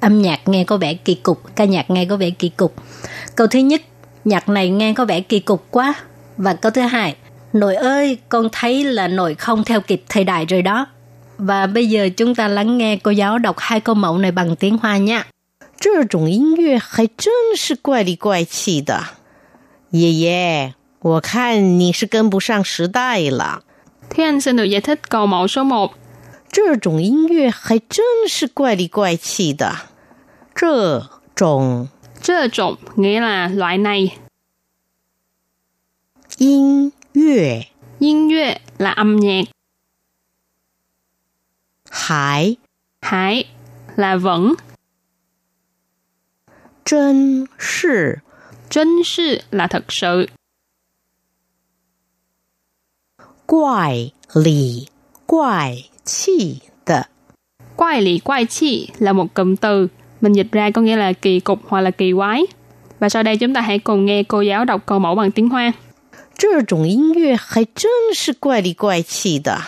[0.00, 2.74] âm nhạc nghe có vẻ kỳ cục ca nhạc nghe có vẻ kỳ cục.
[3.36, 3.82] Câu thứ nhất
[4.24, 5.94] nhạc này nghe có vẻ kỳ cục quá.
[6.36, 7.14] Và câu thứ hai
[7.55, 10.87] Nội ơi, con thấy là nội không theo kịp thời đại rồi đó.
[11.37, 14.55] Và bây giờ chúng ta lắng nghe cô giáo đọc hai câu mẫu này bằng
[14.55, 15.25] tiếng Hoa nha.
[15.79, 19.03] 这种音乐还真是怪里怪气的。
[19.89, 23.63] 爷爷，我看你是跟不上时代了。
[24.09, 25.91] Thế anh xin được giải thích câu mẫu số 1.
[26.51, 29.73] 这种音乐还真是怪里怪气的。
[30.53, 31.03] 这
[31.35, 31.87] 种
[32.21, 34.11] 这种 nghĩa là loại này.
[36.37, 37.62] 音 乐
[37.98, 39.42] Yên 乐 là âm nhạc.
[41.90, 42.56] Hải
[43.02, 43.44] Hải
[43.96, 44.54] là vẫn.
[46.84, 48.14] Chân sự
[48.70, 50.26] Chân sự là thật sự.
[53.46, 54.86] Quái lý
[55.26, 57.02] quái chi de
[57.76, 59.88] Quái lý quái chi là một cụm từ.
[60.20, 62.42] Mình dịch ra có nghĩa là kỳ cục hoặc là kỳ quái.
[62.98, 65.48] Và sau đây chúng ta hãy cùng nghe cô giáo đọc câu mẫu bằng tiếng
[65.48, 65.72] Hoa.
[66.37, 69.61] 这种音乐还真是怪里怪气的。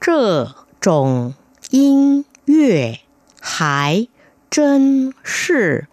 [0.00, 1.34] 这种
[1.70, 2.98] 音乐
[3.40, 4.06] 还
[4.50, 5.86] 真是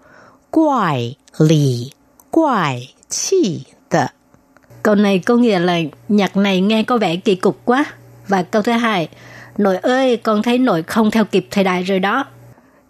[0.49, 1.93] 怪里
[2.29, 4.11] 怪气的。
[4.81, 7.85] Câu này có nghĩa là nhạc này nghe có vẻ kỳ cục quá.
[8.27, 9.09] Và câu thứ hai,
[9.57, 12.27] nội ơi, con thấy nội không theo kịp thời đại rồi đó.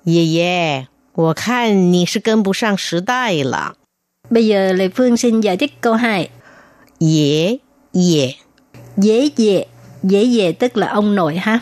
[0.06, 3.76] 爷爷，我看你是跟不上时代了。
[4.30, 6.30] Bây giờ Lê Phương xin giải thích câu 2.
[7.01, 7.59] dễ
[7.93, 8.35] dễ
[8.97, 9.67] dễ dễ
[10.03, 11.61] dễ dễ tức là ông nội ha.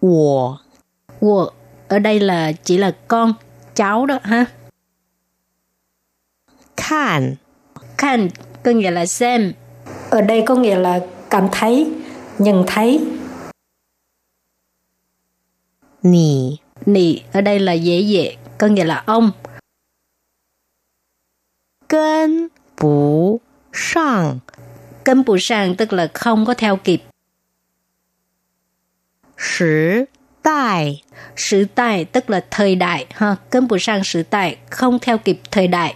[0.00, 0.56] Wo
[1.20, 1.50] wo
[1.88, 3.34] ở đây là chỉ là con
[3.74, 4.46] cháu đó ha.
[6.76, 7.34] Khan.
[7.98, 8.28] Khan
[8.64, 9.52] có nghĩa là xem.
[10.10, 11.92] Ở đây có nghĩa là cảm thấy
[12.38, 13.00] nhận thấy.
[16.02, 16.56] Nì.
[16.86, 19.30] Nì ở đây là dễ dễ có nghĩa là ông.
[21.88, 22.48] Cân
[22.81, 24.39] 不上
[25.03, 27.01] Cân bù sang tức là không có theo kịp.
[29.37, 30.07] 时
[30.43, 31.03] 代
[31.35, 33.35] Sử tài tức là thời đại ha.
[33.49, 35.95] Cân bù sang sử tài không theo kịp thời đại.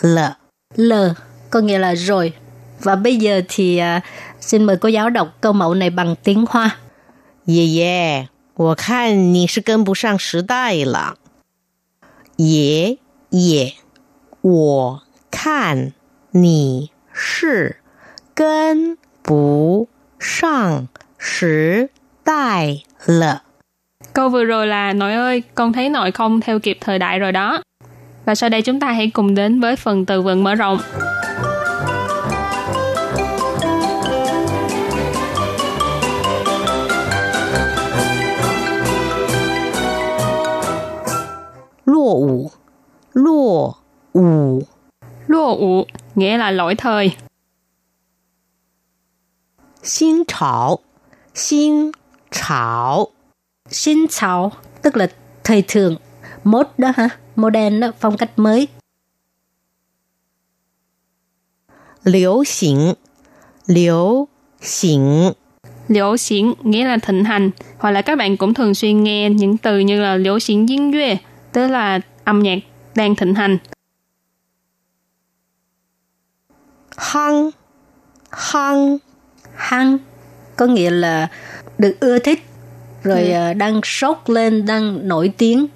[0.00, 0.38] 了。
[0.76, 0.92] L
[1.50, 2.32] có nghĩa là rồi.
[2.80, 4.00] Và bây giờ thì à,
[4.40, 6.76] xin mời cô giáo đọc câu mẫu này bằng tiếng Hoa.
[7.46, 11.16] 爷爷，我看你是跟不上时代了。
[12.36, 12.98] 爷
[13.30, 13.74] 爷，
[14.40, 15.92] 我看
[16.32, 17.76] 你是
[18.34, 19.88] 跟不
[20.18, 20.88] 上
[21.18, 21.90] 时
[22.22, 23.42] 代了。
[24.12, 27.32] Câu vừa rồi là nội ơi, con thấy nội không theo kịp thời đại rồi
[27.32, 27.62] đó.
[28.24, 30.78] Và sau đây chúng ta hãy cùng đến với phần từ vựng mở rộng.
[41.86, 42.50] Lô ủ,
[43.14, 43.74] lô
[44.13, 44.61] ủ,
[45.27, 47.15] Lua ủ nghĩa là lỗi thời.
[49.83, 50.79] xin trào,
[51.33, 51.91] xin
[52.31, 53.07] trào,
[53.69, 55.07] Xin chào tức là
[55.43, 55.95] thời thượng.
[56.43, 57.09] Mốt đó ha.
[57.35, 58.67] Modern đó, phong cách mới.
[62.03, 62.77] liễu xỉn,
[63.67, 64.27] liễu
[64.61, 65.01] xỉn,
[65.87, 69.57] Liễu xiển nghĩa là thịnh hành, hoặc là các bạn cũng thường xuyên nghe những
[69.57, 71.17] từ như là liễu yên duy,
[71.51, 72.59] tức là âm nhạc
[72.95, 73.57] đang thịnh hành.
[76.98, 77.50] hăng,
[78.30, 78.98] hăng,
[79.54, 79.98] Hăng
[80.56, 81.28] có nghĩa là
[81.78, 82.42] được ưa thích.
[83.02, 83.52] rồi ừ.
[83.56, 85.66] đang sốt lên, đang nổi tiếng.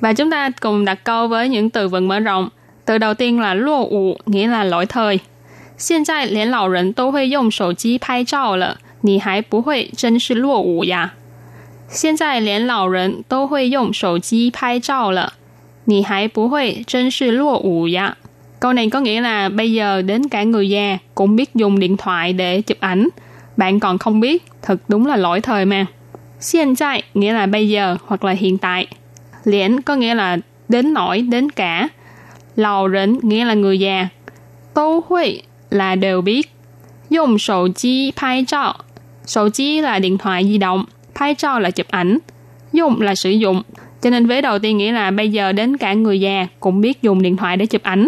[0.00, 2.48] Và chúng ta cùng đặt câu với những từ vựng mở rộng.
[2.84, 5.20] Từ đầu tiên là lô ủ, nghĩa là lỗi thời.
[5.78, 11.14] 现在连老人都会用手机拍照了，你还不会，真是落伍呀！
[11.88, 15.32] 现在连老人都会用手机拍照了，
[15.86, 18.16] 你还不会，真是落伍呀
[18.59, 21.97] ！Câu này có nghĩa là bây giờ đến cả người già cũng biết dùng điện
[21.97, 23.09] thoại để chụp ảnh.
[23.57, 25.85] Bạn còn không biết, thật đúng là lỗi thời mà.
[26.53, 28.87] Hiện tại nghĩa là bây giờ hoặc là hiện tại.
[29.43, 30.37] Liễn có nghĩa là
[30.69, 31.89] đến nỗi, đến cả.
[32.55, 34.07] Lào rỉnh nghĩa là người già.
[34.73, 36.51] Tô huy là đều biết.
[37.09, 38.75] Dùng sổ chi phai trọ.
[39.25, 40.85] Sổ chi là điện thoại di động.
[41.15, 42.17] phai trọ là chụp ảnh.
[42.73, 43.61] Dùng là sử dụng.
[44.01, 47.01] Cho nên vế đầu tiên nghĩa là bây giờ đến cả người già cũng biết
[47.01, 48.07] dùng điện thoại để chụp ảnh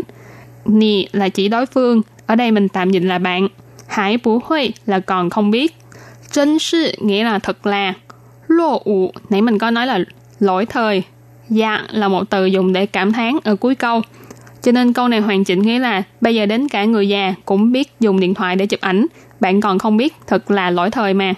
[0.68, 2.02] Nì là chỉ đối phương.
[2.26, 3.48] Ở đây mình tạm dịch là bạn.
[3.86, 5.76] Hải bú huy là còn không biết.
[6.32, 7.94] Chân sự nghĩa là thật là.
[8.48, 9.98] Lô ủ, nãy mình có nói là
[10.40, 11.02] lỗi thời.
[11.48, 14.00] Dạ là một từ dùng để cảm thán ở cuối câu.
[14.62, 17.72] Cho nên câu này hoàn chỉnh nghĩa là bây giờ đến cả người già cũng
[17.72, 19.06] biết dùng điện thoại để chụp ảnh.
[19.40, 21.34] Bạn còn không biết, thật là lỗi thời mà.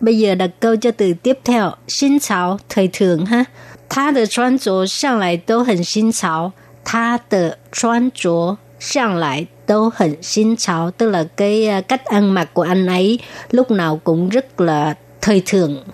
[0.00, 3.44] Bây giờ đặt câu cho từ tiếp theo, xin chào, thời thượng ha.
[3.90, 6.52] 他的穿着向来都很新潮。
[6.84, 13.18] 他的穿着 向来都很新潮, tức là cái cách ăn mặc của anh ấy
[13.50, 15.84] lúc nào cũng rất là thời thượng.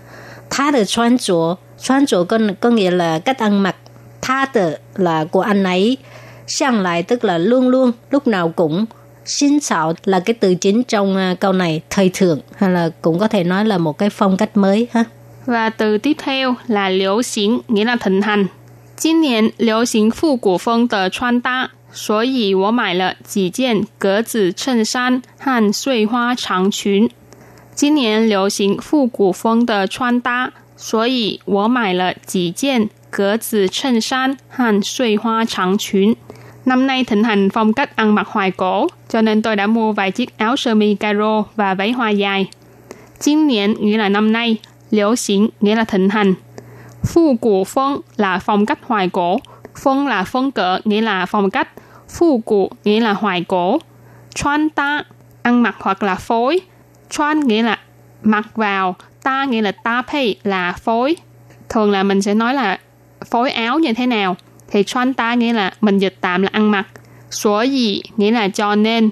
[0.51, 3.77] Tha de 穿着 Xoan chỗ có, có nghĩa là cách ăn mặc.
[4.23, 5.97] Tha tự là của anh ấy.
[6.47, 8.87] Sang lại tức là luôn luôn, lúc nào cũng.
[9.25, 13.19] Xin xạo là cái từ chính trong uh, câu này, thời thượng, hay là cũng
[13.19, 15.05] có thể nói là một cái phong cách mới ha.
[15.47, 18.47] Và từ tiếp theo là liễu xính, nghĩa là thịnh hành.
[18.97, 27.09] 今年流行复古风的穿搭， 所以我买了几件格子衬衫和碎花长裙。
[27.75, 36.17] 今年流行复古风的穿搭，所以我买了几件格子衬衫和碎花长裙.
[36.65, 39.93] Năm nay thịnh hành phong cách ăn mặc hoài cổ, cho nên tôi đã mua
[39.93, 42.49] vài chiếc áo sơ mi caro và váy hoa dài.
[43.21, 44.57] Chính niên nghĩa là năm nay,
[44.91, 46.35] liễu xỉn nghĩa là thịnh hành.
[47.05, 49.39] Phu cụ phong là phong cách hoài cổ,
[49.76, 51.70] phong là phong cỡ nghĩa là phong cách,
[52.10, 53.78] phu cụ nghĩa là hoài cổ.
[54.36, 55.04] Chuan ta,
[55.44, 56.60] ăn mặc hoặc là phối.
[57.10, 57.80] Chuan nghĩa là
[58.24, 61.16] mặc vào, ta nghĩa là ta pay là phối.
[61.70, 62.80] Thường là mình sẽ nói là
[63.32, 64.36] phối áo như thế nào.
[64.72, 66.88] Thì chuan ta nghĩa là mình dịch tạm là ăn mặc.
[67.32, 69.10] Số gì nghĩa là cho nên.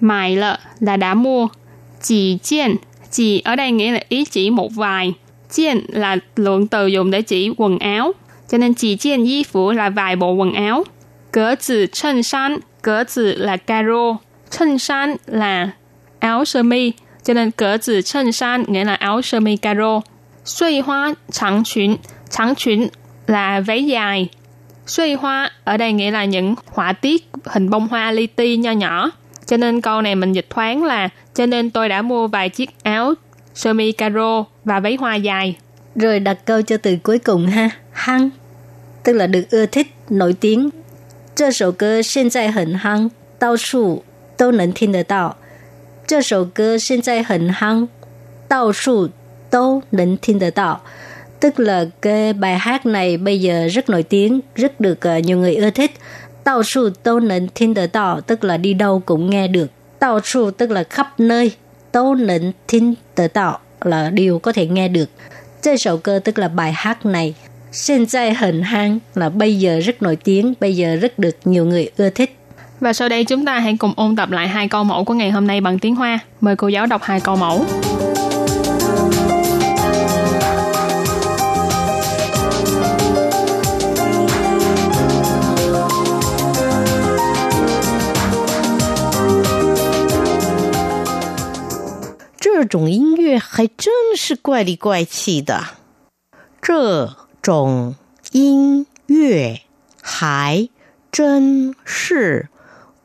[0.00, 1.48] Mài lợ là đã mua.
[2.02, 2.76] Chỉ chiên.
[3.10, 5.14] Chỉ ở đây nghĩa là ý chỉ một vài.
[5.50, 8.12] Chiên là lượng từ dùng để chỉ quần áo.
[8.54, 10.84] Cho nên chỉ chiên y phủ là vài bộ quần áo.
[11.32, 12.56] Cỡ tử chân san.
[12.82, 14.16] Cỡ tử là caro.
[14.50, 15.70] Chân san là
[16.18, 20.00] áo sơ mi cho nên cỡ tử chân san nghĩa là áo sơ mi caro.
[20.44, 21.96] Xuôi hoa trắng chuyến,
[22.30, 22.88] trắng chuyến
[23.26, 24.28] là váy dài.
[24.86, 28.70] Xuôi hoa ở đây nghĩa là những họa tiết hình bông hoa li ti nho
[28.70, 29.10] nhỏ.
[29.46, 32.70] Cho nên câu này mình dịch thoáng là cho nên tôi đã mua vài chiếc
[32.82, 33.14] áo
[33.54, 35.56] sơ mi caro và váy hoa dài.
[35.96, 38.30] Rồi đặt câu cho từ cuối cùng ha, hăng,
[39.03, 40.69] tức là được ưa thích, nổi tiếng.
[41.35, 44.03] 这首歌现在很夯，到处
[44.37, 45.37] 都能听得到。
[46.07, 47.87] 这首歌现在很夯，
[48.47, 49.09] 到处
[49.49, 50.81] 都能听得到.
[51.39, 55.37] Tức là cái bài hát này bây giờ rất nổi tiếng, rất được uh, nhiều
[55.37, 55.91] người ưa thích.
[56.43, 59.67] Tao su tâu nịnh thiên đờ tạo, tức là đi đâu cũng nghe được.
[59.99, 61.51] Tao su tức là khắp nơi.
[61.91, 65.09] Tâu nịnh thiên đờ tạo là điều có thể nghe được.
[65.61, 67.35] Chơi sầu cơ tức là bài hát này.
[67.87, 71.65] Hiện tại hình hang là bây giờ rất nổi tiếng, bây giờ rất được nhiều
[71.65, 72.35] người ưa thích.
[72.79, 75.31] Và sau đây chúng ta hãy cùng ôn tập lại hai câu mẫu của ngày
[75.31, 76.19] hôm nay bằng tiếng Hoa.
[76.41, 77.65] Mời cô giáo đọc hai câu mẫu.
[92.41, 95.61] 这种音乐还真是怪里怪气的。
[96.61, 97.95] 这 种
[98.31, 99.61] 音乐
[100.01, 100.69] 还
[101.11, 102.49] 真是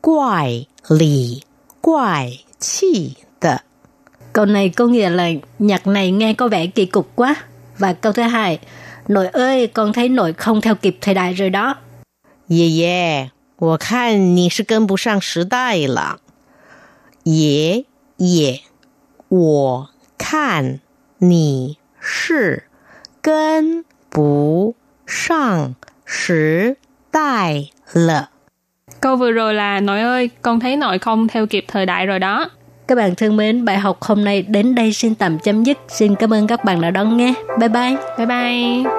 [0.01, 1.43] 怪里
[1.81, 3.61] 怪气的.
[4.31, 7.35] Câu này có nghĩa là nhạc này nghe có vẻ kỳ cục quá.
[7.77, 8.59] Và câu thứ hai,
[9.07, 11.77] nội ơi, con thấy nội không theo kịp thời đại rồi đó.
[12.47, 16.19] 爷爷，我看你是跟不上时代了。
[17.23, 17.85] 爷
[18.17, 18.61] 爷，
[19.29, 20.79] 我看
[21.17, 22.65] 你是
[23.21, 26.77] 跟 不上时
[27.11, 28.29] 代了.
[29.01, 32.19] Câu vừa rồi là nội ơi, con thấy nội không theo kịp thời đại rồi
[32.19, 32.49] đó.
[32.87, 35.77] Các bạn thân mến, bài học hôm nay đến đây xin tạm chấm dứt.
[35.87, 37.33] Xin cảm ơn các bạn đã đón nghe.
[37.59, 37.95] Bye bye.
[38.17, 38.98] Bye bye.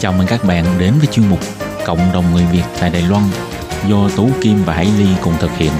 [0.00, 1.40] Chào mừng các bạn đến với chuyên mục
[1.86, 3.22] Cộng đồng người Việt tại Đài Loan
[3.88, 5.70] do Tú Kim và Hải Ly cùng thực hiện.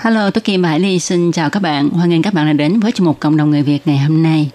[0.00, 1.88] Hello, tôi Kim và Hải Ly xin chào các bạn.
[1.88, 4.22] Hoan nghênh các bạn đã đến với chương mục Cộng đồng người Việt ngày hôm
[4.22, 4.50] nay.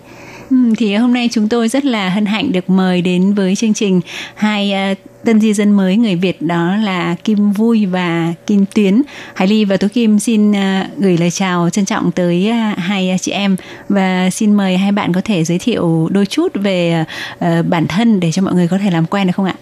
[0.49, 3.73] Ừ, thì hôm nay chúng tôi rất là hân hạnh được mời đến với chương
[3.73, 4.01] trình
[4.35, 4.97] hai uh,
[5.29, 9.01] tân di dân mới người Việt đó là Kim Vui và Kim Tuyến.
[9.33, 10.57] Hải Ly và Tú Kim xin uh,
[10.97, 13.55] gửi lời chào trân trọng tới uh, hai chị em
[13.89, 18.19] và xin mời hai bạn có thể giới thiệu đôi chút về uh, bản thân
[18.19, 19.55] để cho mọi người có thể làm quen được không ạ?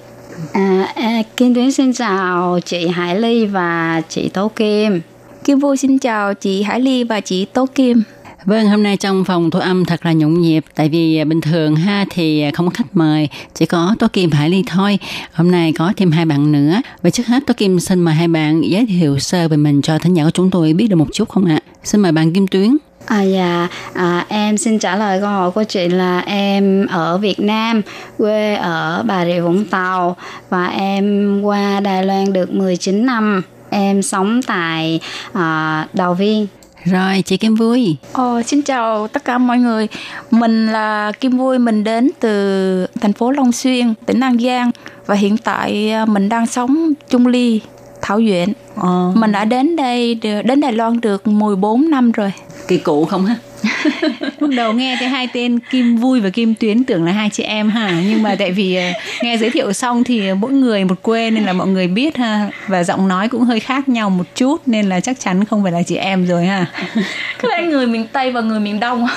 [0.54, 5.02] À, à, Kim Tuyến xin chào chị Hải Ly và chị Tố Kim.
[5.44, 8.04] Kim Vui xin chào chị Hải Ly và chị Tố Kim.
[8.48, 11.42] Vâng, hôm nay trong phòng thu âm thật là nhộn nhịp tại vì à, bình
[11.42, 15.00] thường ha thì à, không có khách mời, chỉ có Tố Kim Hải Ly thôi.
[15.34, 16.82] Hôm nay có thêm hai bạn nữa.
[17.02, 20.00] Vậy trước hết Tố Kim xin mời hai bạn giới thiệu sơ về mình cho
[20.00, 21.60] thính giả của chúng tôi biết được một chút không ạ?
[21.84, 22.78] Xin mời bạn Kim Tuyến.
[23.06, 27.40] À dạ, à, em xin trả lời câu hỏi của chị là em ở Việt
[27.40, 27.82] Nam,
[28.18, 30.16] quê ở Bà Rịa Vũng Tàu
[30.50, 33.42] và em qua Đài Loan được 19 năm.
[33.70, 35.00] Em sống tại
[35.34, 36.48] à, Đào Viên.
[36.92, 37.96] Rồi, chị Kim Vui.
[38.14, 39.88] Ờ, xin chào tất cả mọi người.
[40.32, 44.72] Mình là Kim Vui, mình đến từ thành phố Long Xuyên, tỉnh An Giang
[45.06, 47.62] và hiện tại mình đang sống Trung Ly,
[48.02, 48.54] Thảo Duyện.
[48.76, 49.12] Ờ.
[49.16, 52.32] Mình đã đến đây đến Đài Loan được 14 năm rồi.
[52.68, 53.36] Kỳ cụ không ha?
[54.40, 57.44] Lúc đầu nghe thấy hai tên Kim Vui và Kim Tuyến tưởng là hai chị
[57.44, 58.02] em ha.
[58.10, 58.78] Nhưng mà tại vì
[59.22, 62.50] nghe giới thiệu xong thì mỗi người một quê nên là mọi người biết ha.
[62.68, 65.72] Và giọng nói cũng hơi khác nhau một chút nên là chắc chắn không phải
[65.72, 66.66] là chị em rồi ha.
[67.42, 69.08] Có lẽ người miền Tây và người miền Đông.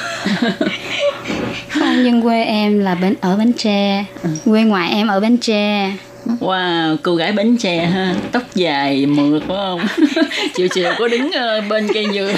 [1.68, 4.05] Không nhưng quê em là bên ở Bến Tre.
[4.44, 5.92] Quê ngoại em ở Bến Tre
[6.40, 9.80] Wow, cô gái bánh chè ha, tóc dài mượt phải không?
[10.54, 12.32] chiều chiều có đứng uh, bên cây dừa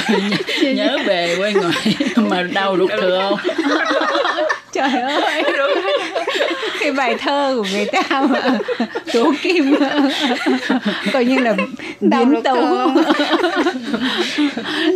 [0.74, 3.54] nhớ về quê ngoại mà đau ruột thừa không?
[4.72, 5.44] Trời ơi,
[6.80, 8.58] cái bài thơ của người ta mà.
[9.12, 9.74] Tố Kim.
[11.12, 11.54] Coi như là
[12.00, 12.56] biến tấu.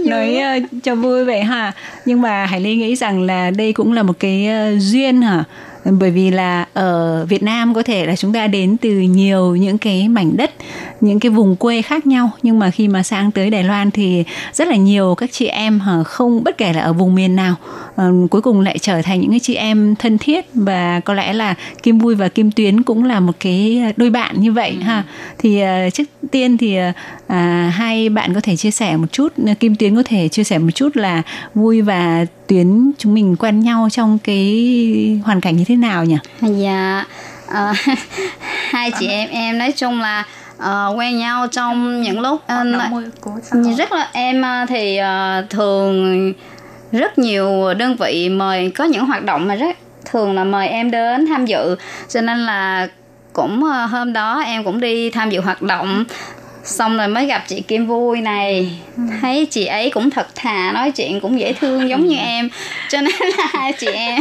[0.06, 1.72] nói uh, cho vui vậy ha.
[2.04, 5.44] Nhưng mà Hải Ly nghĩ rằng là đây cũng là một cái uh, duyên hả
[5.90, 9.78] bởi vì là ở Việt Nam có thể là chúng ta đến từ nhiều những
[9.78, 10.50] cái mảnh đất,
[11.00, 12.30] những cái vùng quê khác nhau.
[12.42, 15.80] Nhưng mà khi mà sang tới Đài Loan thì rất là nhiều các chị em
[15.86, 17.54] ờ, không, bất kể là ở vùng miền nào
[18.30, 21.54] cuối cùng lại trở thành những cái chị em thân thiết và có lẽ là
[21.82, 25.04] Kim Vui và Kim Tuyến cũng là một cái đôi bạn như vậy ha.
[25.38, 26.76] Thì trước tiên thì
[27.26, 30.58] à, hai bạn có thể chia sẻ một chút Kim Tuyến có thể chia sẻ
[30.58, 31.22] một chút là
[31.54, 36.16] Vui và Tuyến chúng mình quen nhau trong cái hoàn cảnh như thế nào nhỉ?
[36.40, 37.04] Dạ
[37.46, 37.76] uh,
[38.70, 40.24] hai chị em em nói chung là
[40.58, 46.32] uh, quen nhau trong những lúc uh, rất là em uh, thì uh, thường
[46.92, 50.90] rất nhiều đơn vị mời có những hoạt động mà rất thường là mời em
[50.90, 51.76] đến tham dự.
[52.08, 52.88] Cho nên là
[53.32, 56.04] cũng uh, hôm đó em cũng đi tham dự hoạt động.
[56.64, 58.78] Xong rồi mới gặp chị Kim Vui này.
[59.20, 62.48] Thấy chị ấy cũng thật thà nói chuyện cũng dễ thương giống như em.
[62.88, 64.20] Cho nên là hai chị em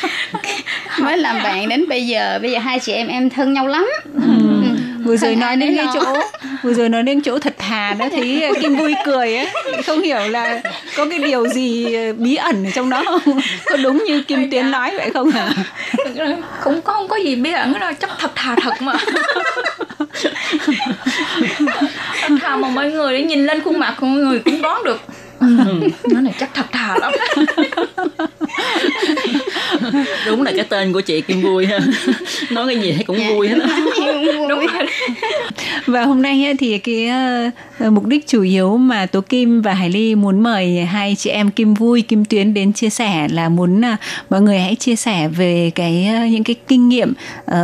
[1.00, 2.38] mới làm bạn đến bây giờ.
[2.42, 3.90] Bây giờ hai chị em em thân nhau lắm.
[4.14, 4.67] Ừ.
[5.04, 6.20] vừa rồi nói đến cái chỗ
[6.62, 9.46] vừa rồi nói đến chỗ thật thà đó thấy Kim Vui cười á
[9.86, 10.60] không hiểu là
[10.96, 13.40] có cái điều gì bí ẩn ở trong đó không?
[13.64, 15.50] Có đúng như Kim Tuyến nói vậy không hả
[16.64, 18.92] cũng có không có gì bí ẩn đâu chắc thật thà thật mà.
[22.20, 24.84] Thật thà mà mọi người để nhìn lên khuôn mặt của mọi người cũng đoán
[24.84, 25.00] được
[25.66, 27.12] ừ, nó này chắc thật thà lắm.
[30.26, 31.78] Đúng là cái tên của chị Kim vui ha.
[32.50, 33.30] Nói cái gì thấy cũng dạ.
[33.30, 33.58] vui hết
[34.48, 34.86] đúng rồi.
[35.86, 37.10] Và hôm nay thì cái
[37.86, 41.30] uh, mục đích chủ yếu mà Tố Kim và Hải Ly muốn mời hai chị
[41.30, 43.98] em Kim Vui, Kim Tuyến đến chia sẻ là muốn uh,
[44.30, 47.12] mọi người hãy chia sẻ về cái uh, những cái kinh nghiệm
[47.50, 47.54] uh,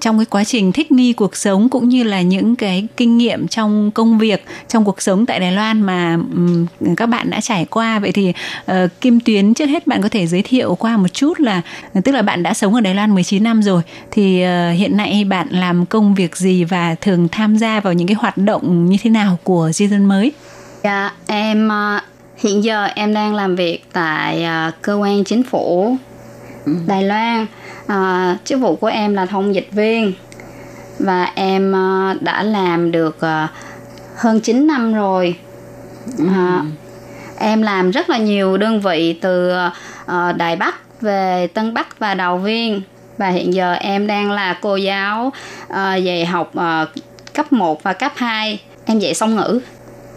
[0.00, 3.48] trong cái quá trình thích nghi cuộc sống cũng như là những cái kinh nghiệm
[3.48, 6.66] trong công việc trong cuộc sống tại Đài Loan mà um,
[7.00, 8.32] các bạn đã trải qua vậy thì
[8.70, 11.62] uh, Kim Tuyến trước hết bạn có thể giới thiệu qua một chút là
[12.04, 15.24] tức là bạn đã sống ở Đài Loan 19 năm rồi thì uh, hiện nay
[15.24, 18.96] bạn làm công việc gì và thường tham gia vào những cái hoạt động như
[19.02, 20.32] thế nào của di dân mới?
[20.84, 22.02] Dạ, em uh,
[22.36, 25.96] hiện giờ em đang làm việc tại uh, cơ quan chính phủ
[26.66, 26.72] ừ.
[26.86, 27.46] Đài Loan.
[27.92, 30.12] Uh, chức vụ của em là thông dịch viên
[30.98, 33.50] và em uh, đã làm được uh,
[34.16, 35.36] hơn 9 năm rồi.
[36.22, 36.64] Uh,
[37.40, 42.14] em làm rất là nhiều đơn vị từ uh, Đài Bắc về Tân Bắc và
[42.14, 42.82] Đào Viên
[43.18, 45.32] và hiện giờ em đang là cô giáo
[45.72, 46.88] uh, dạy học uh,
[47.34, 49.60] cấp 1 và cấp 2 em dạy song ngữ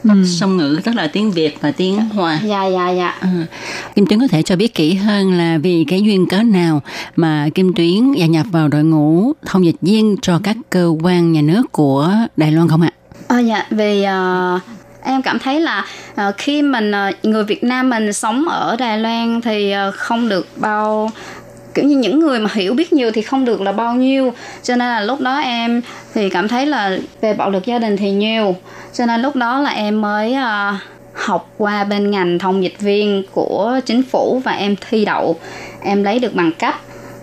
[0.03, 0.25] Ừ.
[0.25, 2.39] song ngữ tức là tiếng Việt và tiếng Hoa.
[2.43, 3.07] Dạ dạ dạ.
[3.19, 3.45] À.
[3.95, 6.81] Kim Tuyến có thể cho biết kỹ hơn là vì cái duyên cớ nào
[7.15, 11.31] mà Kim Tuyến gia nhập vào đội ngũ thông dịch viên cho các cơ quan
[11.31, 12.91] nhà nước của Đài Loan không ạ?
[13.27, 14.61] À, dạ vì uh,
[15.03, 18.97] em cảm thấy là uh, khi mình uh, người Việt Nam mình sống ở Đài
[18.97, 21.11] Loan thì uh, không được bao
[21.73, 24.33] kiểu như những người mà hiểu biết nhiều thì không được là bao nhiêu.
[24.63, 25.81] Cho nên là lúc đó em
[26.13, 28.55] thì cảm thấy là về bạo lực gia đình thì nhiều.
[28.93, 30.75] Cho nên lúc đó là em mới uh,
[31.13, 35.39] học qua bên ngành thông dịch viên của chính phủ và em thi đậu.
[35.81, 36.73] Em lấy được bằng cấp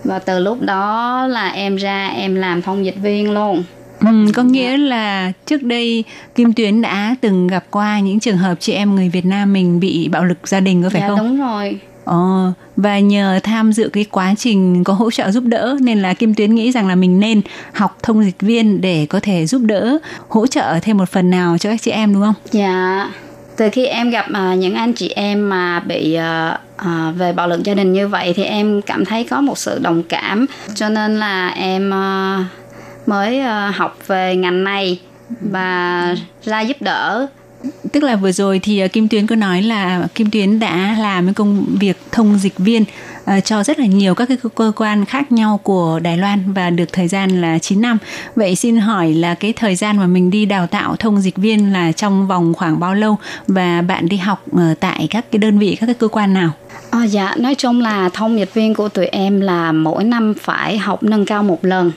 [0.03, 3.63] và từ lúc đó là em ra em làm thông dịch viên luôn.
[4.01, 6.03] Ừ, có nghĩa là trước đây
[6.35, 9.79] Kim Tuyến đã từng gặp qua những trường hợp chị em người Việt Nam mình
[9.79, 11.17] bị bạo lực gia đình có phải dạ, không?
[11.17, 11.79] đúng rồi.
[12.05, 16.13] Ờ, và nhờ tham dự cái quá trình có hỗ trợ giúp đỡ nên là
[16.13, 17.41] Kim Tuyến nghĩ rằng là mình nên
[17.73, 19.97] học thông dịch viên để có thể giúp đỡ
[20.29, 22.33] hỗ trợ thêm một phần nào cho các chị em đúng không?
[22.51, 23.09] Dạ.
[23.57, 27.47] Từ khi em gặp uh, những anh chị em mà bị uh, uh, về bạo
[27.47, 30.45] lực gia đình như vậy thì em cảm thấy có một sự đồng cảm
[30.75, 32.45] cho nên là em uh,
[33.05, 34.99] mới uh, học về ngành này
[35.41, 37.27] và ra giúp đỡ
[37.91, 41.33] tức là vừa rồi thì Kim Tuyến có nói là Kim Tuyến đã làm cái
[41.33, 42.83] công việc thông dịch viên
[43.23, 46.69] uh, cho rất là nhiều các cái cơ quan khác nhau của Đài Loan và
[46.69, 47.97] được thời gian là 9 năm.
[48.35, 51.73] Vậy xin hỏi là cái thời gian mà mình đi đào tạo thông dịch viên
[51.73, 55.59] là trong vòng khoảng bao lâu và bạn đi học uh, tại các cái đơn
[55.59, 56.51] vị các cái cơ quan nào?
[56.89, 60.77] À, dạ, nói chung là thông dịch viên của tụi em là mỗi năm phải
[60.77, 61.91] học nâng cao một lần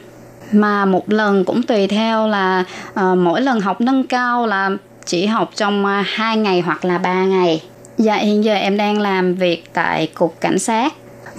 [0.55, 4.70] mà một lần cũng tùy theo là uh, mỗi lần học nâng cao là
[5.07, 7.62] chỉ học trong uh, 2 ngày hoặc là 3 ngày.
[7.98, 10.92] Dạ hiện giờ em đang làm việc tại cục cảnh sát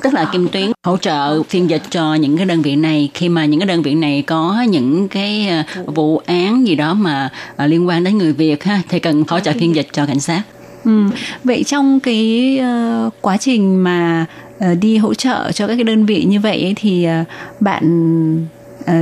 [0.04, 3.30] tức là kim tuyến hỗ trợ phiên dịch cho những cái đơn vị này khi
[3.30, 7.30] mà những cái đơn vị này có những cái ờ, vụ án gì đó mà
[7.58, 10.42] liên quan đến người việt ha thì cần hỗ trợ phiên dịch cho cảnh sát
[10.86, 11.04] Ừ.
[11.44, 12.60] Vậy trong cái
[13.08, 14.26] uh, quá trình mà
[14.58, 17.28] uh, đi hỗ trợ cho các cái đơn vị như vậy ấy, thì uh,
[17.62, 18.48] bạn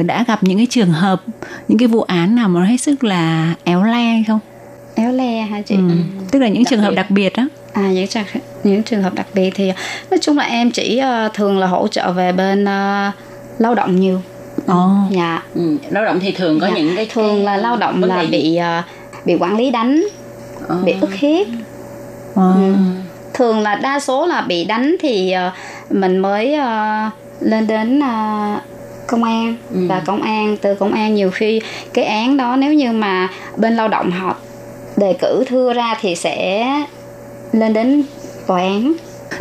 [0.05, 1.21] đã gặp những cái trường hợp
[1.67, 4.39] những cái vụ án nào mà hết sức là éo le hay không?
[4.95, 5.75] Éo le hả chị?
[5.75, 5.81] Ừ.
[6.31, 6.85] Tức là những đặc trường biệt.
[6.85, 7.47] hợp đặc biệt đó.
[7.73, 8.23] À những trường
[8.63, 9.71] những trường hợp đặc biệt thì
[10.11, 13.13] nói chung là em chỉ uh, thường là hỗ trợ về bên uh,
[13.59, 14.21] lao động nhiều.
[14.67, 14.85] Ồ.
[14.85, 15.11] Oh.
[15.11, 15.43] Dạ.
[15.55, 15.77] Ừ.
[15.89, 16.73] Lao động thì thường có dạ.
[16.73, 18.85] những cái thường là lao động là bị uh,
[19.25, 20.05] bị quản lý đánh,
[20.63, 20.85] oh.
[20.85, 21.47] bị ức hiếp
[22.35, 22.53] à.
[22.55, 22.73] ừ.
[23.33, 28.61] thường là đa số là bị đánh thì uh, mình mới uh, lên đến uh,
[29.07, 29.87] công an ừ.
[29.89, 31.61] và công an từ công an nhiều khi
[31.93, 34.35] cái án đó nếu như mà bên lao động họ
[34.97, 36.65] đề cử thưa ra thì sẽ
[37.51, 38.03] lên đến
[38.47, 38.93] tòa án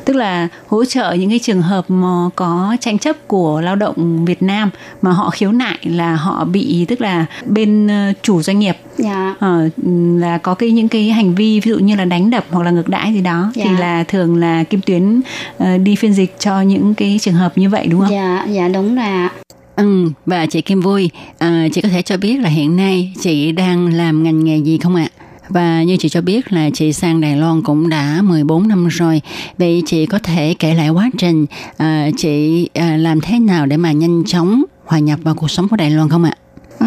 [0.04, 4.24] tức là hỗ trợ những cái trường hợp mà có tranh chấp của lao động
[4.24, 4.70] Việt Nam
[5.02, 9.34] mà họ khiếu nại là họ bị tức là bên ờ, chủ doanh nghiệp dạ.
[9.36, 9.72] uh,
[10.20, 12.70] là có cái những cái hành vi ví dụ như là đánh đập hoặc là
[12.70, 13.64] ngược đãi gì đó dạ.
[13.68, 15.20] thì là thường là Kim Tuyến
[15.62, 18.10] uh, đi phiên dịch cho những cái trường hợp như vậy đúng không?
[18.10, 19.30] Dạ, dạ đúng là
[19.76, 23.52] Ừ, và chị Kim Vui, à, chị có thể cho biết là hiện nay chị
[23.52, 25.08] đang làm ngành nghề gì không ạ?
[25.18, 25.22] À?
[25.48, 29.22] Và như chị cho biết là chị sang Đài Loan cũng đã 14 năm rồi.
[29.58, 31.46] Vậy chị có thể kể lại quá trình
[31.76, 35.68] à, chị à, làm thế nào để mà nhanh chóng hòa nhập vào cuộc sống
[35.68, 36.32] của Đài Loan không ạ?
[36.78, 36.86] Ừ,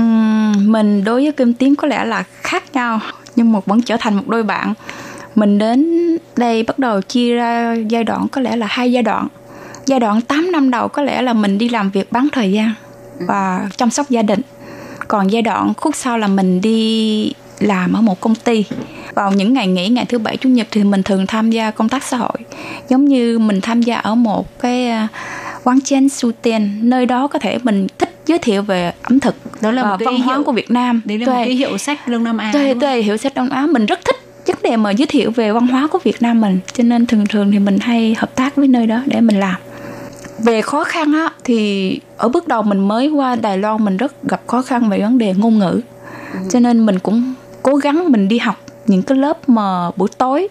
[0.60, 3.00] mình đối với Kim Tiến có lẽ là khác nhau
[3.36, 4.74] nhưng mà vẫn trở thành một đôi bạn.
[5.36, 5.88] Mình đến
[6.36, 9.28] đây bắt đầu chia ra giai đoạn có lẽ là hai giai đoạn.
[9.86, 12.74] Giai đoạn 8 năm đầu có lẽ là mình đi làm việc bán thời gian
[13.28, 14.42] và chăm sóc gia đình.
[15.08, 18.66] Còn giai đoạn khúc sau là mình đi làm ở một công ty.
[19.16, 21.90] Vào những ngày nghỉ ngày thứ bảy chủ nhật thì mình thường tham gia công
[21.90, 22.38] tác xã hội.
[22.90, 25.08] Giống như mình tham gia ở một cái à,
[25.64, 29.36] quán chen su ten nơi đó có thể mình thích giới thiệu về ẩm thực
[29.62, 31.02] đó là một cái văn hóa hiệu, của Việt Nam.
[31.06, 33.68] Đấy là một cái hiệu sách Đông Nam Á Tuệ, tuệ hiệu sách Đông Á.
[33.68, 34.16] Mình rất thích
[34.46, 36.60] vấn đề mà giới thiệu về văn hóa của Việt Nam mình.
[36.74, 39.56] Cho nên thường thường thì mình hay hợp tác với nơi đó để mình làm
[40.40, 44.24] về khó khăn á thì ở bước đầu mình mới qua Đài Loan mình rất
[44.24, 45.82] gặp khó khăn về vấn đề ngôn ngữ.
[46.34, 46.40] Ừ.
[46.50, 47.34] cho nên mình cũng
[47.64, 48.56] cố gắng mình đi học
[48.88, 50.48] những cái lớp mà buổi tối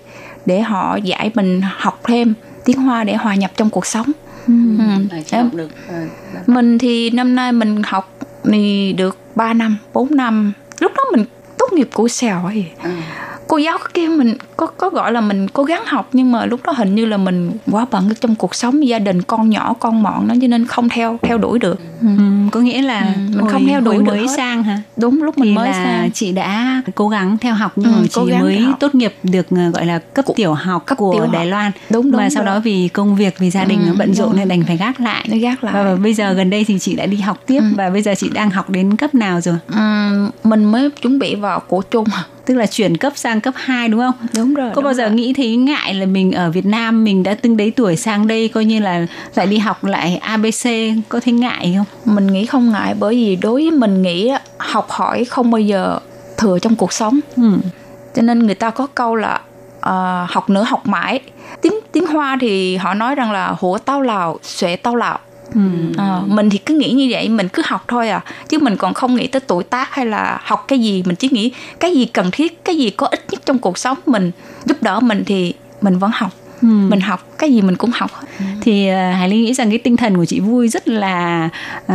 [0.46, 4.06] để họ dạy mình học thêm tiếng Hoa để hòa nhập trong cuộc sống.
[4.46, 4.54] Ừ.
[4.78, 5.18] Ừ.
[5.30, 5.68] Em, được.
[5.88, 6.06] À,
[6.46, 10.52] mình thì năm nay mình học thì được 3 năm 4 năm.
[10.80, 11.24] Lúc đó mình
[11.58, 12.66] tốt nghiệp của sèo ấy.
[12.78, 12.90] À
[13.46, 16.60] cô giáo kia mình có có gọi là mình cố gắng học nhưng mà lúc
[16.66, 20.02] đó hình như là mình quá bận trong cuộc sống gia đình con nhỏ con
[20.02, 21.80] mọn nó cho nên không theo theo đuổi được.
[22.00, 22.06] Ừ.
[22.18, 24.26] Ừ, có nghĩa là ừ, mình hồi, không theo đuổi được mới hết.
[24.36, 24.82] sang hả?
[24.96, 26.10] Đúng lúc mình Thì mới là sang.
[26.10, 28.76] chị đã cố gắng theo học nhưng ừ, mà chị mới học.
[28.80, 31.72] tốt nghiệp được ờ, gọi là cấp tiểu học cấp của tiểu Đài Loan.
[31.90, 34.48] Đúng đúng và sau đó vì công việc vì gia đình ừ, bận rộn nên
[34.48, 35.26] đành phải gác lại.
[35.30, 35.74] Nó gác lại.
[35.74, 37.66] Và, và bây giờ gần đây thì chị đã đi học tiếp ừ.
[37.76, 39.56] và bây giờ chị đang học đến cấp nào rồi?
[39.68, 42.06] Ừ, mình mới chuẩn bị vào cổ trung
[42.46, 44.14] tức là chuyển cấp sang cấp 2 đúng không?
[44.36, 44.70] Đúng rồi.
[44.74, 45.14] Có bao giờ rồi.
[45.14, 48.48] nghĩ thấy ngại là mình ở Việt Nam mình đã từng đấy tuổi sang đây
[48.48, 50.68] coi như là lại đi học lại ABC
[51.08, 52.14] có thấy ngại không?
[52.14, 55.98] Mình nghĩ không ngại bởi vì đối với mình nghĩ học hỏi không bao giờ
[56.36, 57.20] thừa trong cuộc sống.
[57.36, 57.52] Ừ.
[58.14, 59.40] Cho nên người ta có câu là
[59.78, 61.20] uh, học nữa học mãi.
[61.60, 65.18] Tiếng tiếng Hoa thì họ nói rằng là hổ tao lào, xuệ tao lào
[65.54, 65.60] Ừ.
[65.96, 68.20] À, mình thì cứ nghĩ như vậy mình cứ học thôi à.
[68.48, 71.02] Chứ mình còn không nghĩ tới tuổi tác hay là học cái gì.
[71.06, 73.98] Mình chỉ nghĩ cái gì cần thiết cái gì có ích nhất trong cuộc sống
[74.06, 74.30] mình.
[74.64, 76.30] Giúp đỡ mình thì mình vẫn học
[76.64, 76.88] ừ.
[76.88, 78.44] mình học cái gì mình cũng học ừ.
[78.60, 81.48] thì uh, hải ly nghĩ rằng cái tinh thần của chị vui rất là
[81.84, 81.92] uh,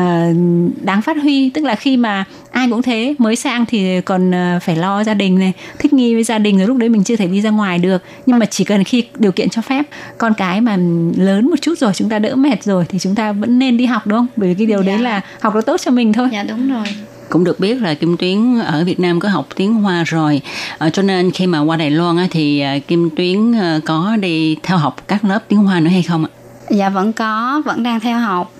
[0.81, 4.63] đáng phát huy tức là khi mà ai cũng thế mới sang thì còn uh,
[4.63, 7.15] phải lo gia đình này thích nghi với gia đình rồi lúc đấy mình chưa
[7.15, 9.85] thể đi ra ngoài được nhưng mà chỉ cần khi điều kiện cho phép
[10.17, 10.77] con cái mà
[11.17, 13.85] lớn một chút rồi chúng ta đỡ mệt rồi thì chúng ta vẫn nên đi
[13.85, 14.91] học đúng không bởi vì cái điều dạ.
[14.91, 16.85] đấy là học nó tốt cho mình thôi dạ đúng rồi
[17.29, 20.41] cũng được biết là Kim Tuyến ở Việt Nam có học tiếng Hoa rồi
[20.77, 24.15] à, cho nên khi mà qua Đài Loan á, thì à, Kim Tuyến à, có
[24.21, 26.29] đi theo học các lớp tiếng Hoa nữa hay không ạ?
[26.69, 28.51] Dạ vẫn có, vẫn đang theo học.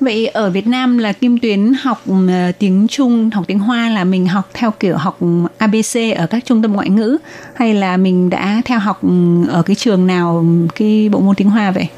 [0.00, 2.02] Vậy ở Việt Nam là Kim Tuyến học
[2.58, 5.18] tiếng Trung, học tiếng Hoa là mình học theo kiểu học
[5.58, 7.18] ABC ở các trung tâm ngoại ngữ
[7.54, 9.00] hay là mình đã theo học
[9.48, 10.44] ở cái trường nào
[10.74, 11.88] cái bộ môn tiếng Hoa vậy?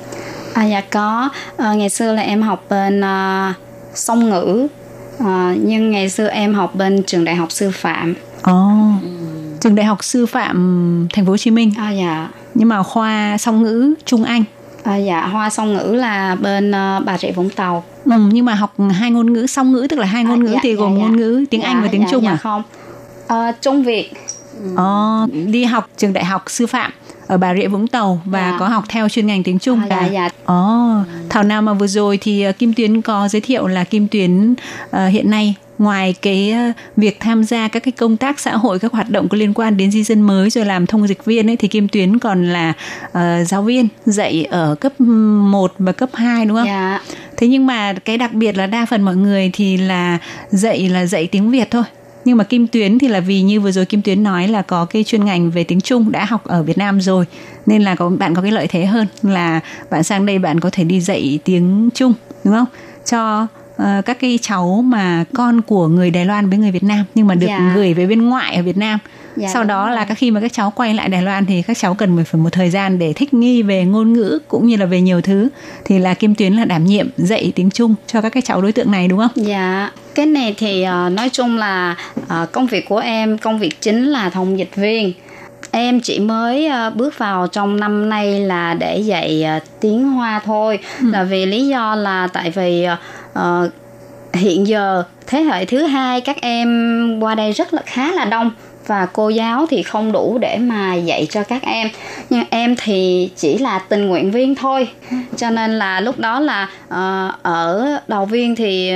[0.54, 3.56] À dạ có, à, ngày xưa là em học bên uh,
[3.94, 4.68] song ngữ
[5.18, 8.14] À, nhưng ngày xưa em học bên trường đại học sư phạm.
[8.42, 8.52] Ồ.
[8.52, 9.02] Oh.
[9.02, 9.08] Ừ.
[9.60, 11.72] Trường đại học sư phạm thành phố Hồ Chí Minh.
[11.78, 12.28] À dạ.
[12.54, 14.44] Nhưng mà khoa song ngữ Trung Anh.
[14.82, 17.84] À dạ, khoa song ngữ là bên uh, Bà Rịa Vũng Tàu.
[18.04, 20.52] Ừ, nhưng mà học hai ngôn ngữ song ngữ tức là hai ngôn à, ngữ
[20.52, 22.36] dạ, thì gồm dạ, ngôn ngữ tiếng dạ, Anh và tiếng dạ, Trung dạ, à?
[22.36, 22.62] không.
[23.26, 24.12] À, Trung Việt.
[24.76, 26.90] Ồ, oh, đi học trường đại học sư phạm
[27.26, 28.56] ở Bà Rịa Vũng Tàu và dạ.
[28.58, 29.80] có học theo chuyên ngành tiếng Trung.
[29.80, 30.28] À, dạ, dạ.
[30.44, 33.84] Ồ, oh, Thảo nào mà vừa rồi thì uh, Kim Tuyến có giới thiệu là
[33.84, 38.40] Kim Tuyến uh, hiện nay ngoài cái uh, việc tham gia các cái công tác
[38.40, 41.06] xã hội các hoạt động có liên quan đến di dân mới rồi làm thông
[41.06, 42.72] dịch viên ấy thì Kim Tuyến còn là
[43.06, 46.66] uh, giáo viên dạy ở cấp 1 và cấp 2 đúng không?
[46.66, 47.00] Dạ.
[47.36, 50.18] Thế nhưng mà cái đặc biệt là đa phần mọi người thì là
[50.50, 51.84] dạy là dạy tiếng Việt thôi
[52.26, 54.84] nhưng mà Kim Tuyến thì là vì như vừa rồi Kim Tuyến nói là có
[54.84, 57.24] cái chuyên ngành về tiếng Trung đã học ở Việt Nam rồi
[57.66, 59.60] nên là có bạn có cái lợi thế hơn là
[59.90, 62.14] bạn sang đây bạn có thể đi dạy tiếng Trung
[62.44, 62.66] đúng không?
[63.04, 63.46] Cho
[63.82, 67.26] uh, các cái cháu mà con của người Đài Loan với người Việt Nam nhưng
[67.26, 67.72] mà được dạ.
[67.74, 68.98] gửi về bên ngoại ở Việt Nam.
[69.36, 71.78] Dạ, sau đó là các khi mà các cháu quay lại Đài Loan thì các
[71.78, 74.86] cháu cần phải một thời gian để thích nghi về ngôn ngữ cũng như là
[74.86, 75.48] về nhiều thứ.
[75.84, 78.72] Thì là Kim Tuyến là đảm nhiệm dạy tiếng Trung cho các cái cháu đối
[78.72, 79.30] tượng này đúng không?
[79.46, 83.80] Dạ cái này thì uh, nói chung là uh, công việc của em công việc
[83.80, 85.12] chính là thông dịch viên.
[85.70, 89.44] Em chỉ mới uh, bước vào trong năm nay là để dạy
[89.80, 90.78] tiếng hoa thôi.
[91.00, 91.06] Ừ.
[91.10, 92.86] là vì lý do là tại vì
[93.38, 93.70] uh,
[94.34, 98.50] hiện giờ thế hệ thứ hai các em qua đây rất là khá là đông
[98.86, 101.88] và cô giáo thì không đủ để mà dạy cho các em.
[102.30, 104.88] Nhưng em thì chỉ là tình nguyện viên thôi.
[105.36, 108.92] Cho nên là lúc đó là uh, ở đầu viên thì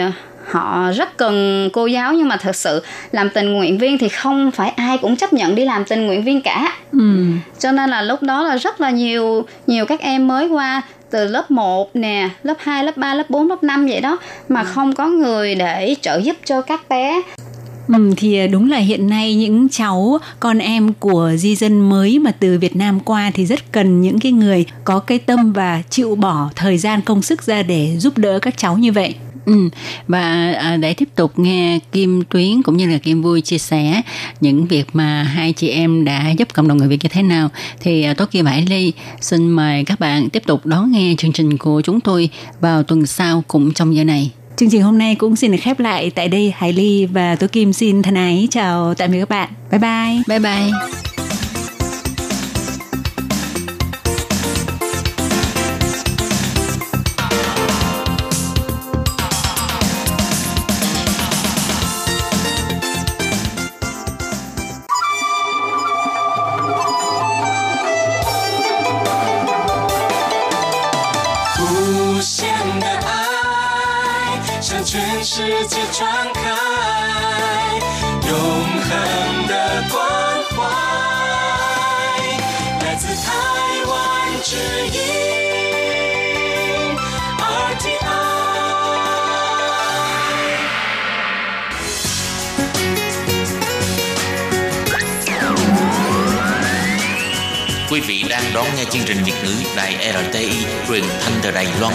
[0.46, 2.82] họ rất cần cô giáo nhưng mà thật sự
[3.12, 6.22] làm tình nguyện viên thì không phải ai cũng chấp nhận đi làm tình nguyện
[6.22, 7.24] viên cả ừ.
[7.58, 11.26] cho nên là lúc đó là rất là nhiều nhiều các em mới qua từ
[11.26, 14.18] lớp 1 nè, lớp 2, lớp 3, lớp 4, lớp 5 vậy đó
[14.48, 14.66] mà ừ.
[14.66, 17.22] không có người để trợ giúp cho các bé.
[17.88, 22.30] Ừ, thì đúng là hiện nay những cháu con em của di dân mới mà
[22.30, 26.14] từ Việt Nam qua thì rất cần những cái người có cái tâm và chịu
[26.14, 29.14] bỏ thời gian công sức ra để giúp đỡ các cháu như vậy
[29.46, 29.68] Ừ.
[30.08, 34.02] Và à, để tiếp tục nghe Kim Tuyến cũng như là Kim Vui chia sẻ
[34.40, 37.48] những việc mà hai chị em đã giúp cộng đồng người Việt như thế nào
[37.80, 41.32] thì à, Tố Kim Hải Ly xin mời các bạn tiếp tục đón nghe chương
[41.32, 42.28] trình của chúng tôi
[42.60, 44.30] vào tuần sau cũng trong giờ này.
[44.56, 46.52] Chương trình hôm nay cũng xin được khép lại tại đây.
[46.56, 49.48] Hải Ly và Tố Kim xin thân ái chào tạm biệt các bạn.
[49.70, 50.22] Bye bye.
[50.28, 51.29] Bye bye.
[97.90, 101.66] Quý vị đang đón nghe chương trình Việt ngữ Đài RTI truyền thanh từ Đài
[101.80, 101.94] Loan.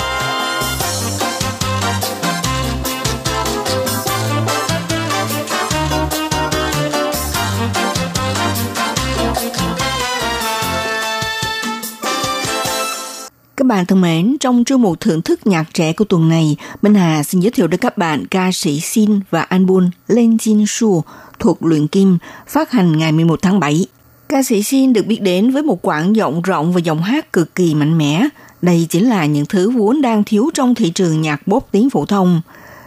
[13.71, 17.23] Bạn thân mến, trong chương mục thưởng thức nhạc trẻ của tuần này, Minh Hà
[17.23, 21.03] xin giới thiệu đến các bạn ca sĩ Xin và album Lên Jin Su
[21.39, 22.17] thuộc luyện kim
[22.47, 23.85] phát hành ngày 11 tháng 7.
[24.29, 27.55] Ca sĩ Xin được biết đến với một quãng giọng rộng và giọng hát cực
[27.55, 28.27] kỳ mạnh mẽ.
[28.61, 32.05] Đây chính là những thứ vốn đang thiếu trong thị trường nhạc bốp tiếng phổ
[32.05, 32.41] thông.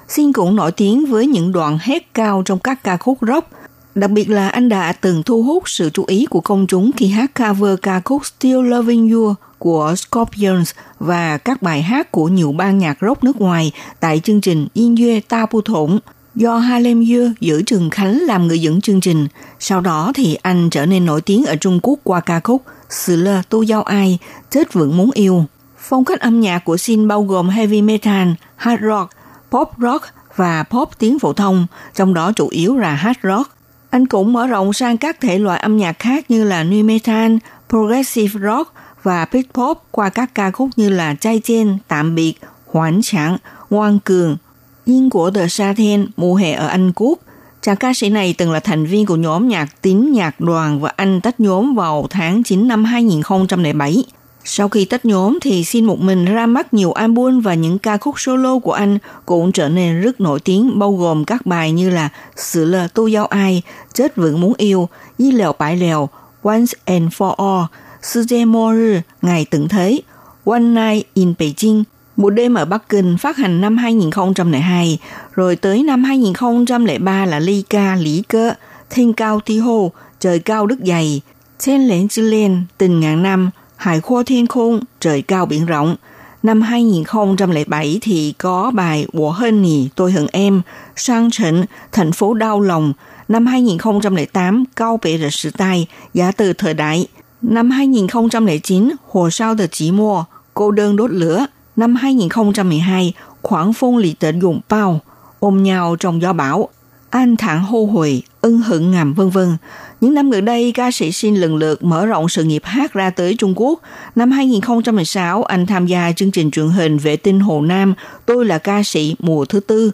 [0.08, 3.50] Xin cũng nổi tiếng với những đoạn hét cao trong các ca khúc rock,
[3.94, 7.06] Đặc biệt là anh đã từng thu hút sự chú ý của công chúng khi
[7.06, 9.34] hát cover ca khúc Still Loving You
[9.64, 14.40] của Scorpions và các bài hát của nhiều ban nhạc rock nước ngoài tại chương
[14.40, 15.98] trình Yên Duê Ta Pu Thủng
[16.34, 19.28] do Harlem Dưa giữ Trường Khánh làm người dẫn chương trình.
[19.60, 23.16] Sau đó thì anh trở nên nổi tiếng ở Trung Quốc qua ca khúc Sự
[23.16, 24.18] lơ tu giao ai,
[24.50, 25.44] chết vẫn muốn yêu.
[25.78, 29.10] Phong cách âm nhạc của Sin bao gồm heavy metal, hard rock,
[29.50, 30.04] pop rock
[30.36, 33.50] và pop tiếng phổ thông, trong đó chủ yếu là hard rock.
[33.90, 37.36] Anh cũng mở rộng sang các thể loại âm nhạc khác như là new metal,
[37.68, 38.73] progressive rock
[39.04, 42.34] và Britpop qua các ca khúc như là Trai Chen, Tạm biệt,
[42.66, 43.36] Hoãn Chẳng,
[43.70, 44.36] Ngoan Cường,
[44.84, 47.18] Yên của The Sa Thiên, Mùa hè ở Anh Quốc.
[47.62, 50.92] Chàng ca sĩ này từng là thành viên của nhóm nhạc tín nhạc đoàn và
[50.96, 54.04] anh tách nhóm vào tháng 9 năm 2007.
[54.44, 57.96] Sau khi tách nhóm thì xin một mình ra mắt nhiều album và những ca
[57.96, 61.90] khúc solo của anh cũng trở nên rất nổi tiếng bao gồm các bài như
[61.90, 64.88] là Sự lờ tu giao ai, Chết vững muốn yêu,
[65.18, 66.08] Di lèo bãi lèo,
[66.42, 67.66] Once and for all,
[68.04, 70.00] Sư Dê Mô Rư, Ngày tận thế,
[70.44, 71.82] One Night in Beijing,
[72.16, 74.98] Một đêm ở Bắc Kinh phát hành năm 2002,
[75.34, 78.54] rồi tới năm 2003 là Ly Ca Lý Cơ,
[78.90, 81.20] Thiên Cao thi Hô, Trời Cao Đức Dày,
[81.58, 85.96] Trên Lén Chư Lên, Tình Ngàn Năm, Hải Khô Thiên Khung, Trời Cao Biển Rộng.
[86.42, 90.62] Năm 2007 thì có bài Wo hơn nì, tôi hận em,
[90.96, 92.92] Sang Trịnh, Thành phố đau lòng.
[93.28, 97.06] Năm 2008, Cao Bể Rật Sử Tai, Giá từ thời đại.
[97.48, 100.24] Năm 2009, Hồ sao tờ chỉ mua,
[100.54, 101.46] Cô đơn đốt lửa.
[101.76, 105.00] Năm 2012, Khoảng phong lì tệ dụng bao,
[105.40, 106.68] ôm nhau trong gió bão.
[107.10, 109.56] An thẳng hô hồi, ân hận ngầm vân vân.
[110.00, 113.10] Những năm gần đây, ca sĩ Xin lần lượt mở rộng sự nghiệp hát ra
[113.10, 113.80] tới Trung Quốc.
[114.14, 117.94] Năm 2016, anh tham gia chương trình truyền hình vệ tinh Hồ Nam
[118.26, 119.90] Tôi là ca sĩ mùa thứ tư.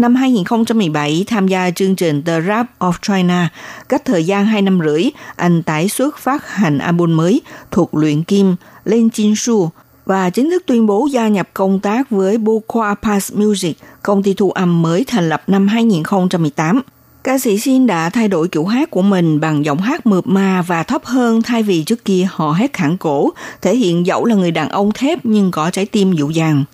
[0.00, 3.48] Năm 2017, tham gia chương trình The Rap of China.
[3.88, 5.04] Cách thời gian 2 năm rưỡi,
[5.36, 7.40] anh tái xuất phát hành album mới
[7.70, 9.70] thuộc luyện kim Lên Chin Su
[10.06, 14.34] và chính thức tuyên bố gia nhập công tác với Bukwa Pass Music, công ty
[14.34, 16.82] thu âm mới thành lập năm 2018.
[17.24, 20.62] Ca sĩ Shin đã thay đổi kiểu hát của mình bằng giọng hát mượt mà
[20.62, 23.30] và thấp hơn thay vì trước kia họ hát khẳng cổ,
[23.62, 26.64] thể hiện dẫu là người đàn ông thép nhưng có trái tim dịu dàng.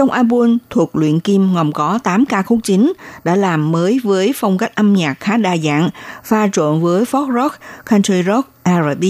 [0.00, 2.92] Trong album thuộc luyện kim gồm có 8 ca khúc chính
[3.24, 5.90] đã làm mới với phong cách âm nhạc khá đa dạng,
[6.24, 7.58] pha trộn với folk rock,
[7.90, 9.04] country rock, R&B.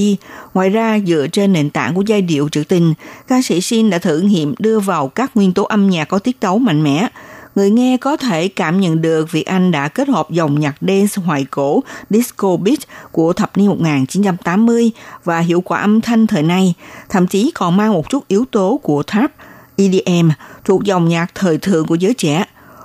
[0.54, 2.94] Ngoài ra, dựa trên nền tảng của giai điệu trữ tình,
[3.28, 6.40] ca sĩ Sin đã thử nghiệm đưa vào các nguyên tố âm nhạc có tiết
[6.40, 7.08] tấu mạnh mẽ,
[7.54, 11.22] người nghe có thể cảm nhận được việc anh đã kết hợp dòng nhạc dance
[11.22, 12.78] hoài cổ disco beat
[13.12, 14.90] của thập niên 1980
[15.24, 16.74] và hiệu quả âm thanh thời nay,
[17.08, 19.32] thậm chí còn mang một chút yếu tố của trap,
[19.76, 20.30] EDM
[20.69, 22.43] thuộc dòng nhạc thời thượng của giới trẻ.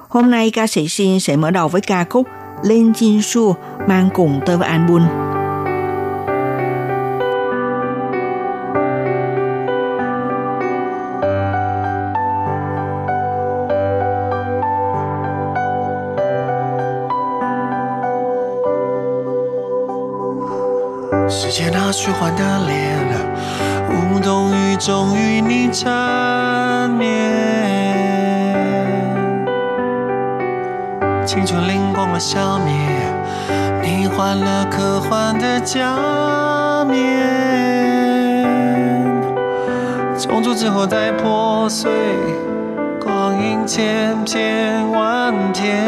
[0.09, 2.27] Hôm nay ca sĩ Shin sẽ mở đầu với ca khúc
[2.63, 3.57] Lên Jin Su
[3.89, 5.03] mang cùng tên với album.
[21.33, 22.99] 世界那虚幻的脸，
[23.89, 27.74] 无动于衷与你缠绵。
[31.26, 32.72] 青春灵光了消灭，
[33.82, 37.26] 你换了科幻的假面。
[40.20, 41.92] 重组之后再破碎，
[43.04, 45.84] 光阴千片万天。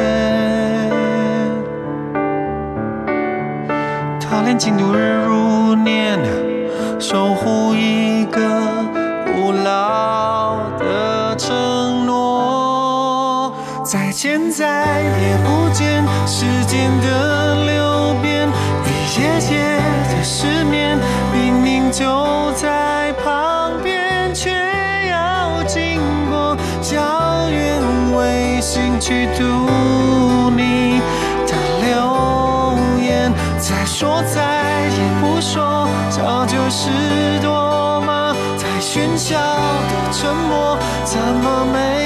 [4.20, 6.20] 他连进度日如年，
[7.00, 7.67] 守护
[16.40, 18.48] 时间的流变，
[18.86, 20.96] 一夜夜的失眠，
[21.34, 24.52] 明明就在旁边，却
[25.10, 26.56] 要经过
[26.94, 27.82] 遥远
[28.16, 29.42] 卫星去读
[30.52, 31.02] 你
[31.48, 33.34] 的留言。
[33.58, 33.84] 再。
[33.84, 38.36] 说再也不说，这就是多吗？
[38.60, 41.97] 太喧嚣的沉默，怎么没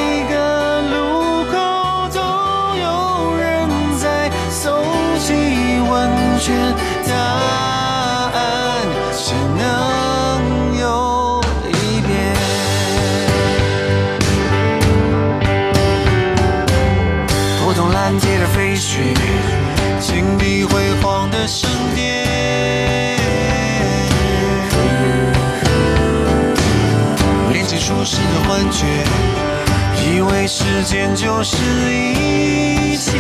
[30.54, 31.56] 时间就是
[31.94, 33.18] 一切。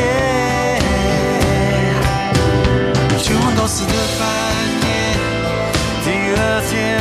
[3.20, 4.28] 绝望到死的翻
[4.82, 4.90] 页，
[6.04, 7.00] 第二天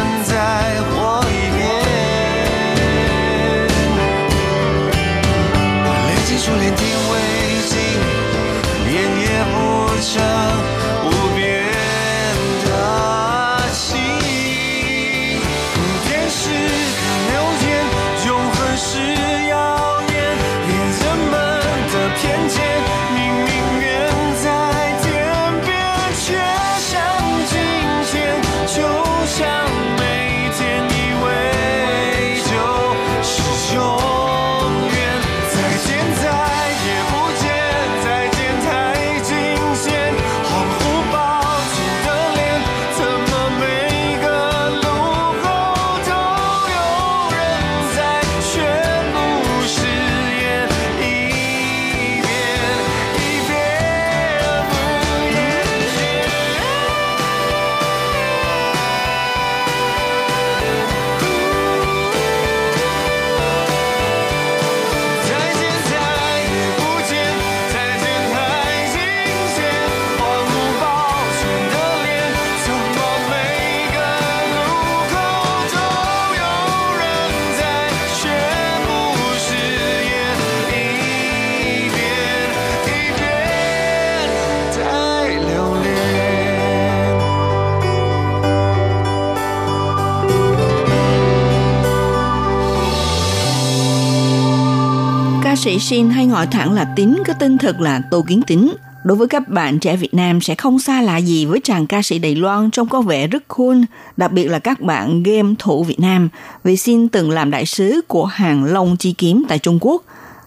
[95.90, 98.68] Shin hay gọi thẳng là Tín có tên thật là Tô Kiến Tín.
[99.04, 102.02] Đối với các bạn trẻ Việt Nam sẽ không xa lạ gì với chàng ca
[102.02, 103.78] sĩ Đài Loan trông có vẻ rất cool,
[104.16, 106.28] đặc biệt là các bạn game thủ Việt Nam,
[106.64, 110.02] vì Shin từng làm đại sứ của hàng Long Chi Kiếm tại Trung Quốc.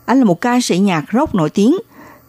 [0.05, 1.77] Anh là một ca sĩ nhạc rock nổi tiếng,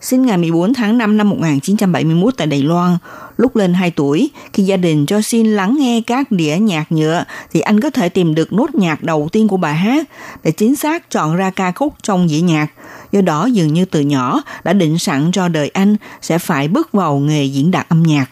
[0.05, 2.99] sinh ngày 14 tháng 5 năm 1971 tại Đài Loan.
[3.37, 7.25] Lúc lên 2 tuổi, khi gia đình cho Sin lắng nghe các đĩa nhạc nhựa,
[7.53, 10.07] thì anh có thể tìm được nốt nhạc đầu tiên của bài hát
[10.45, 12.67] để chính xác chọn ra ca khúc trong dĩa nhạc.
[13.13, 16.93] Do đó dường như từ nhỏ đã định sẵn cho đời anh sẽ phải bước
[16.93, 18.27] vào nghề diễn đạt âm nhạc.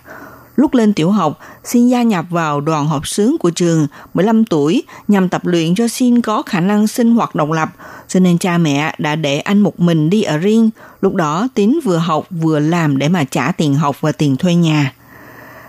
[0.56, 4.82] Lúc lên tiểu học, Xin gia nhập vào đoàn hợp xướng của trường 15 tuổi
[5.08, 7.68] nhằm tập luyện cho Xin có khả năng sinh hoạt độc lập,
[8.08, 10.70] cho nên cha mẹ đã để anh một mình đi ở riêng.
[11.00, 14.54] Lúc đó Tín vừa học vừa làm để mà trả tiền học và tiền thuê
[14.54, 14.92] nhà.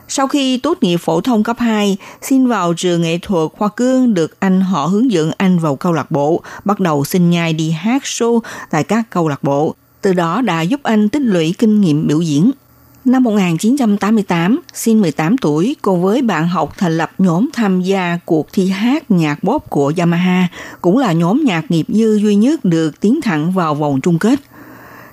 [0.07, 4.13] Sau khi tốt nghiệp phổ thông cấp 2, xin vào trường nghệ thuật Hoa Cương
[4.13, 7.71] được anh họ hướng dẫn anh vào câu lạc bộ, bắt đầu xin nhai đi
[7.71, 9.75] hát show tại các câu lạc bộ.
[10.01, 12.51] Từ đó đã giúp anh tích lũy kinh nghiệm biểu diễn.
[13.05, 18.47] Năm 1988, Xin 18 tuổi cùng với bạn học thành lập nhóm tham gia cuộc
[18.53, 20.47] thi hát nhạc bóp của Yamaha,
[20.81, 24.39] cũng là nhóm nhạc nghiệp dư duy nhất được tiến thẳng vào vòng chung kết.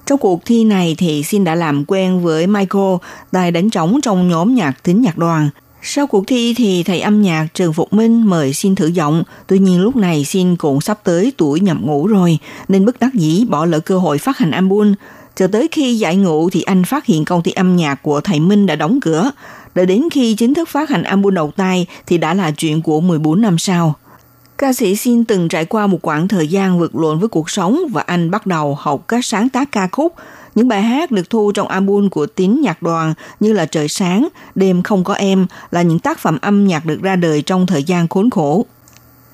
[0.06, 2.94] Trong cuộc thi này thì Xin đã làm quen với Michael,
[3.32, 5.50] tài đánh trống trong nhóm nhạc tính nhạc đoàn.
[5.82, 9.58] Sau cuộc thi thì thầy âm nhạc Trần Phục Minh mời Xin thử giọng, tuy
[9.58, 12.38] nhiên lúc này Xin cũng sắp tới tuổi nhập ngũ rồi,
[12.68, 14.94] nên bất đắc dĩ bỏ lỡ cơ hội phát hành album.
[15.40, 18.40] Cho tới khi giải ngụ thì anh phát hiện công ty âm nhạc của thầy
[18.40, 19.30] Minh đã đóng cửa.
[19.74, 23.00] Đợi đến khi chính thức phát hành album đầu tay thì đã là chuyện của
[23.00, 23.94] 14 năm sau.
[24.58, 27.80] Ca sĩ Xin từng trải qua một quãng thời gian vượt lộn với cuộc sống
[27.92, 30.14] và anh bắt đầu học các sáng tác ca khúc.
[30.54, 34.28] Những bài hát được thu trong album của tín nhạc đoàn như là Trời sáng,
[34.54, 37.84] Đêm không có em là những tác phẩm âm nhạc được ra đời trong thời
[37.84, 38.66] gian khốn khổ.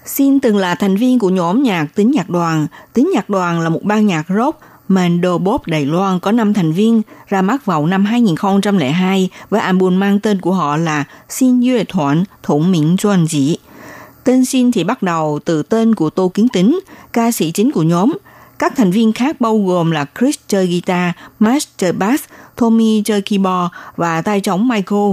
[0.04, 2.66] Xin từng là thành viên của nhóm nhạc Tín Nhạc Đoàn.
[2.92, 6.72] Tín Nhạc Đoàn là một ban nhạc rock Mando Bob Đài Loan có 5 thành
[6.72, 11.84] viên, ra mắt vào năm 2002 với album mang tên của họ là Xin Yue
[11.84, 13.56] Thuận Thủng Miễn Chuan Dĩ.
[14.24, 16.80] Tên Xin thì bắt đầu từ tên của Tô Kiến Tính,
[17.12, 18.12] ca sĩ chính của nhóm.
[18.58, 22.24] Các thành viên khác bao gồm là Chris chơi guitar, Max chơi bass,
[22.56, 25.12] Tommy chơi keyboard và tay trống Michael.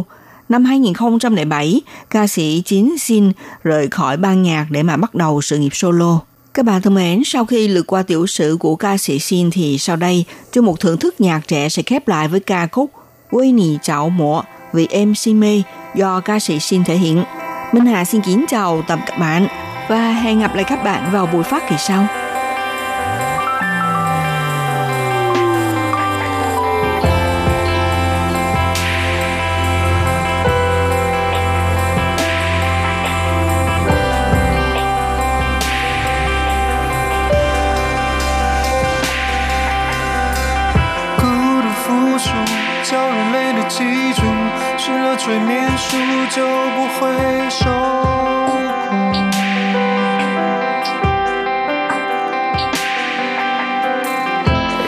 [0.50, 3.32] Năm 2007, ca sĩ chính Xin
[3.64, 6.20] rời khỏi ban nhạc để mà bắt đầu sự nghiệp solo.
[6.54, 9.78] Các bạn thân mến, sau khi lượt qua tiểu sử của ca sĩ Xin thì
[9.78, 12.92] sau đây, chương một thưởng thức nhạc trẻ sẽ khép lại với ca khúc
[13.32, 14.42] Quê Nì Chảo Mộ
[14.74, 15.62] vì em si mê
[15.96, 17.24] do ca sĩ Xin thể hiện.
[17.72, 19.48] Minh Hà xin kính chào tạm các bạn
[19.90, 22.08] và hẹn gặp lại các bạn vào buổi phát kỳ sau.
[45.26, 45.96] 睡眠术
[46.32, 47.02] 就不会
[47.50, 47.64] 受
[48.84, 48.92] 苦。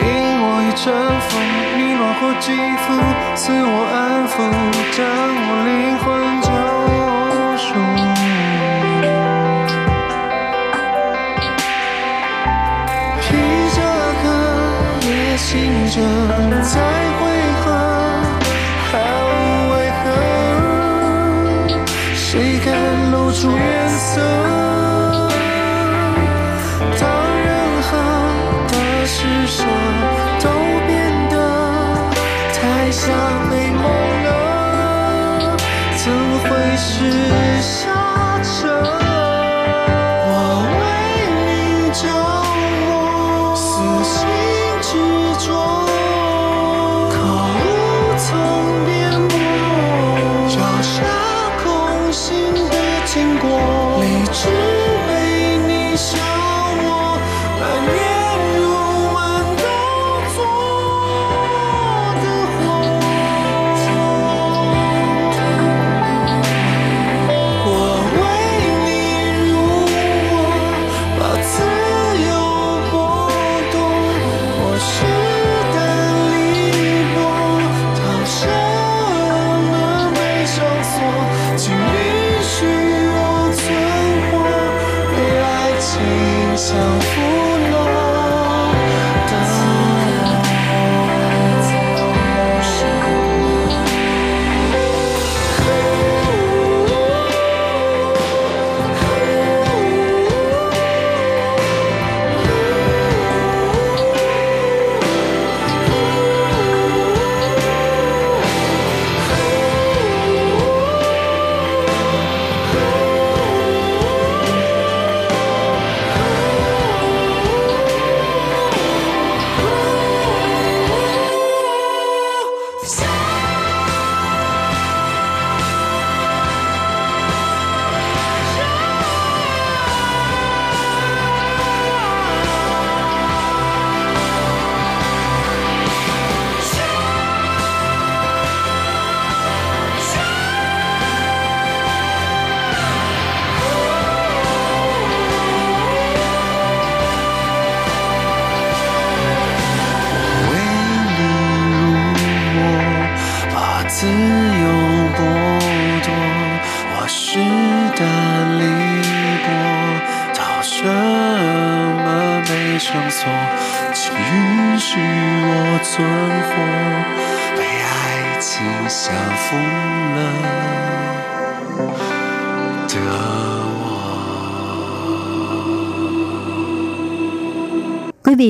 [0.01, 0.03] 因
[0.43, 1.27] 我已征服
[1.77, 2.51] 你暖和肌
[2.83, 2.85] 肤，
[3.33, 3.95] 赐我安
[4.27, 4.35] 抚，
[4.91, 4.99] 将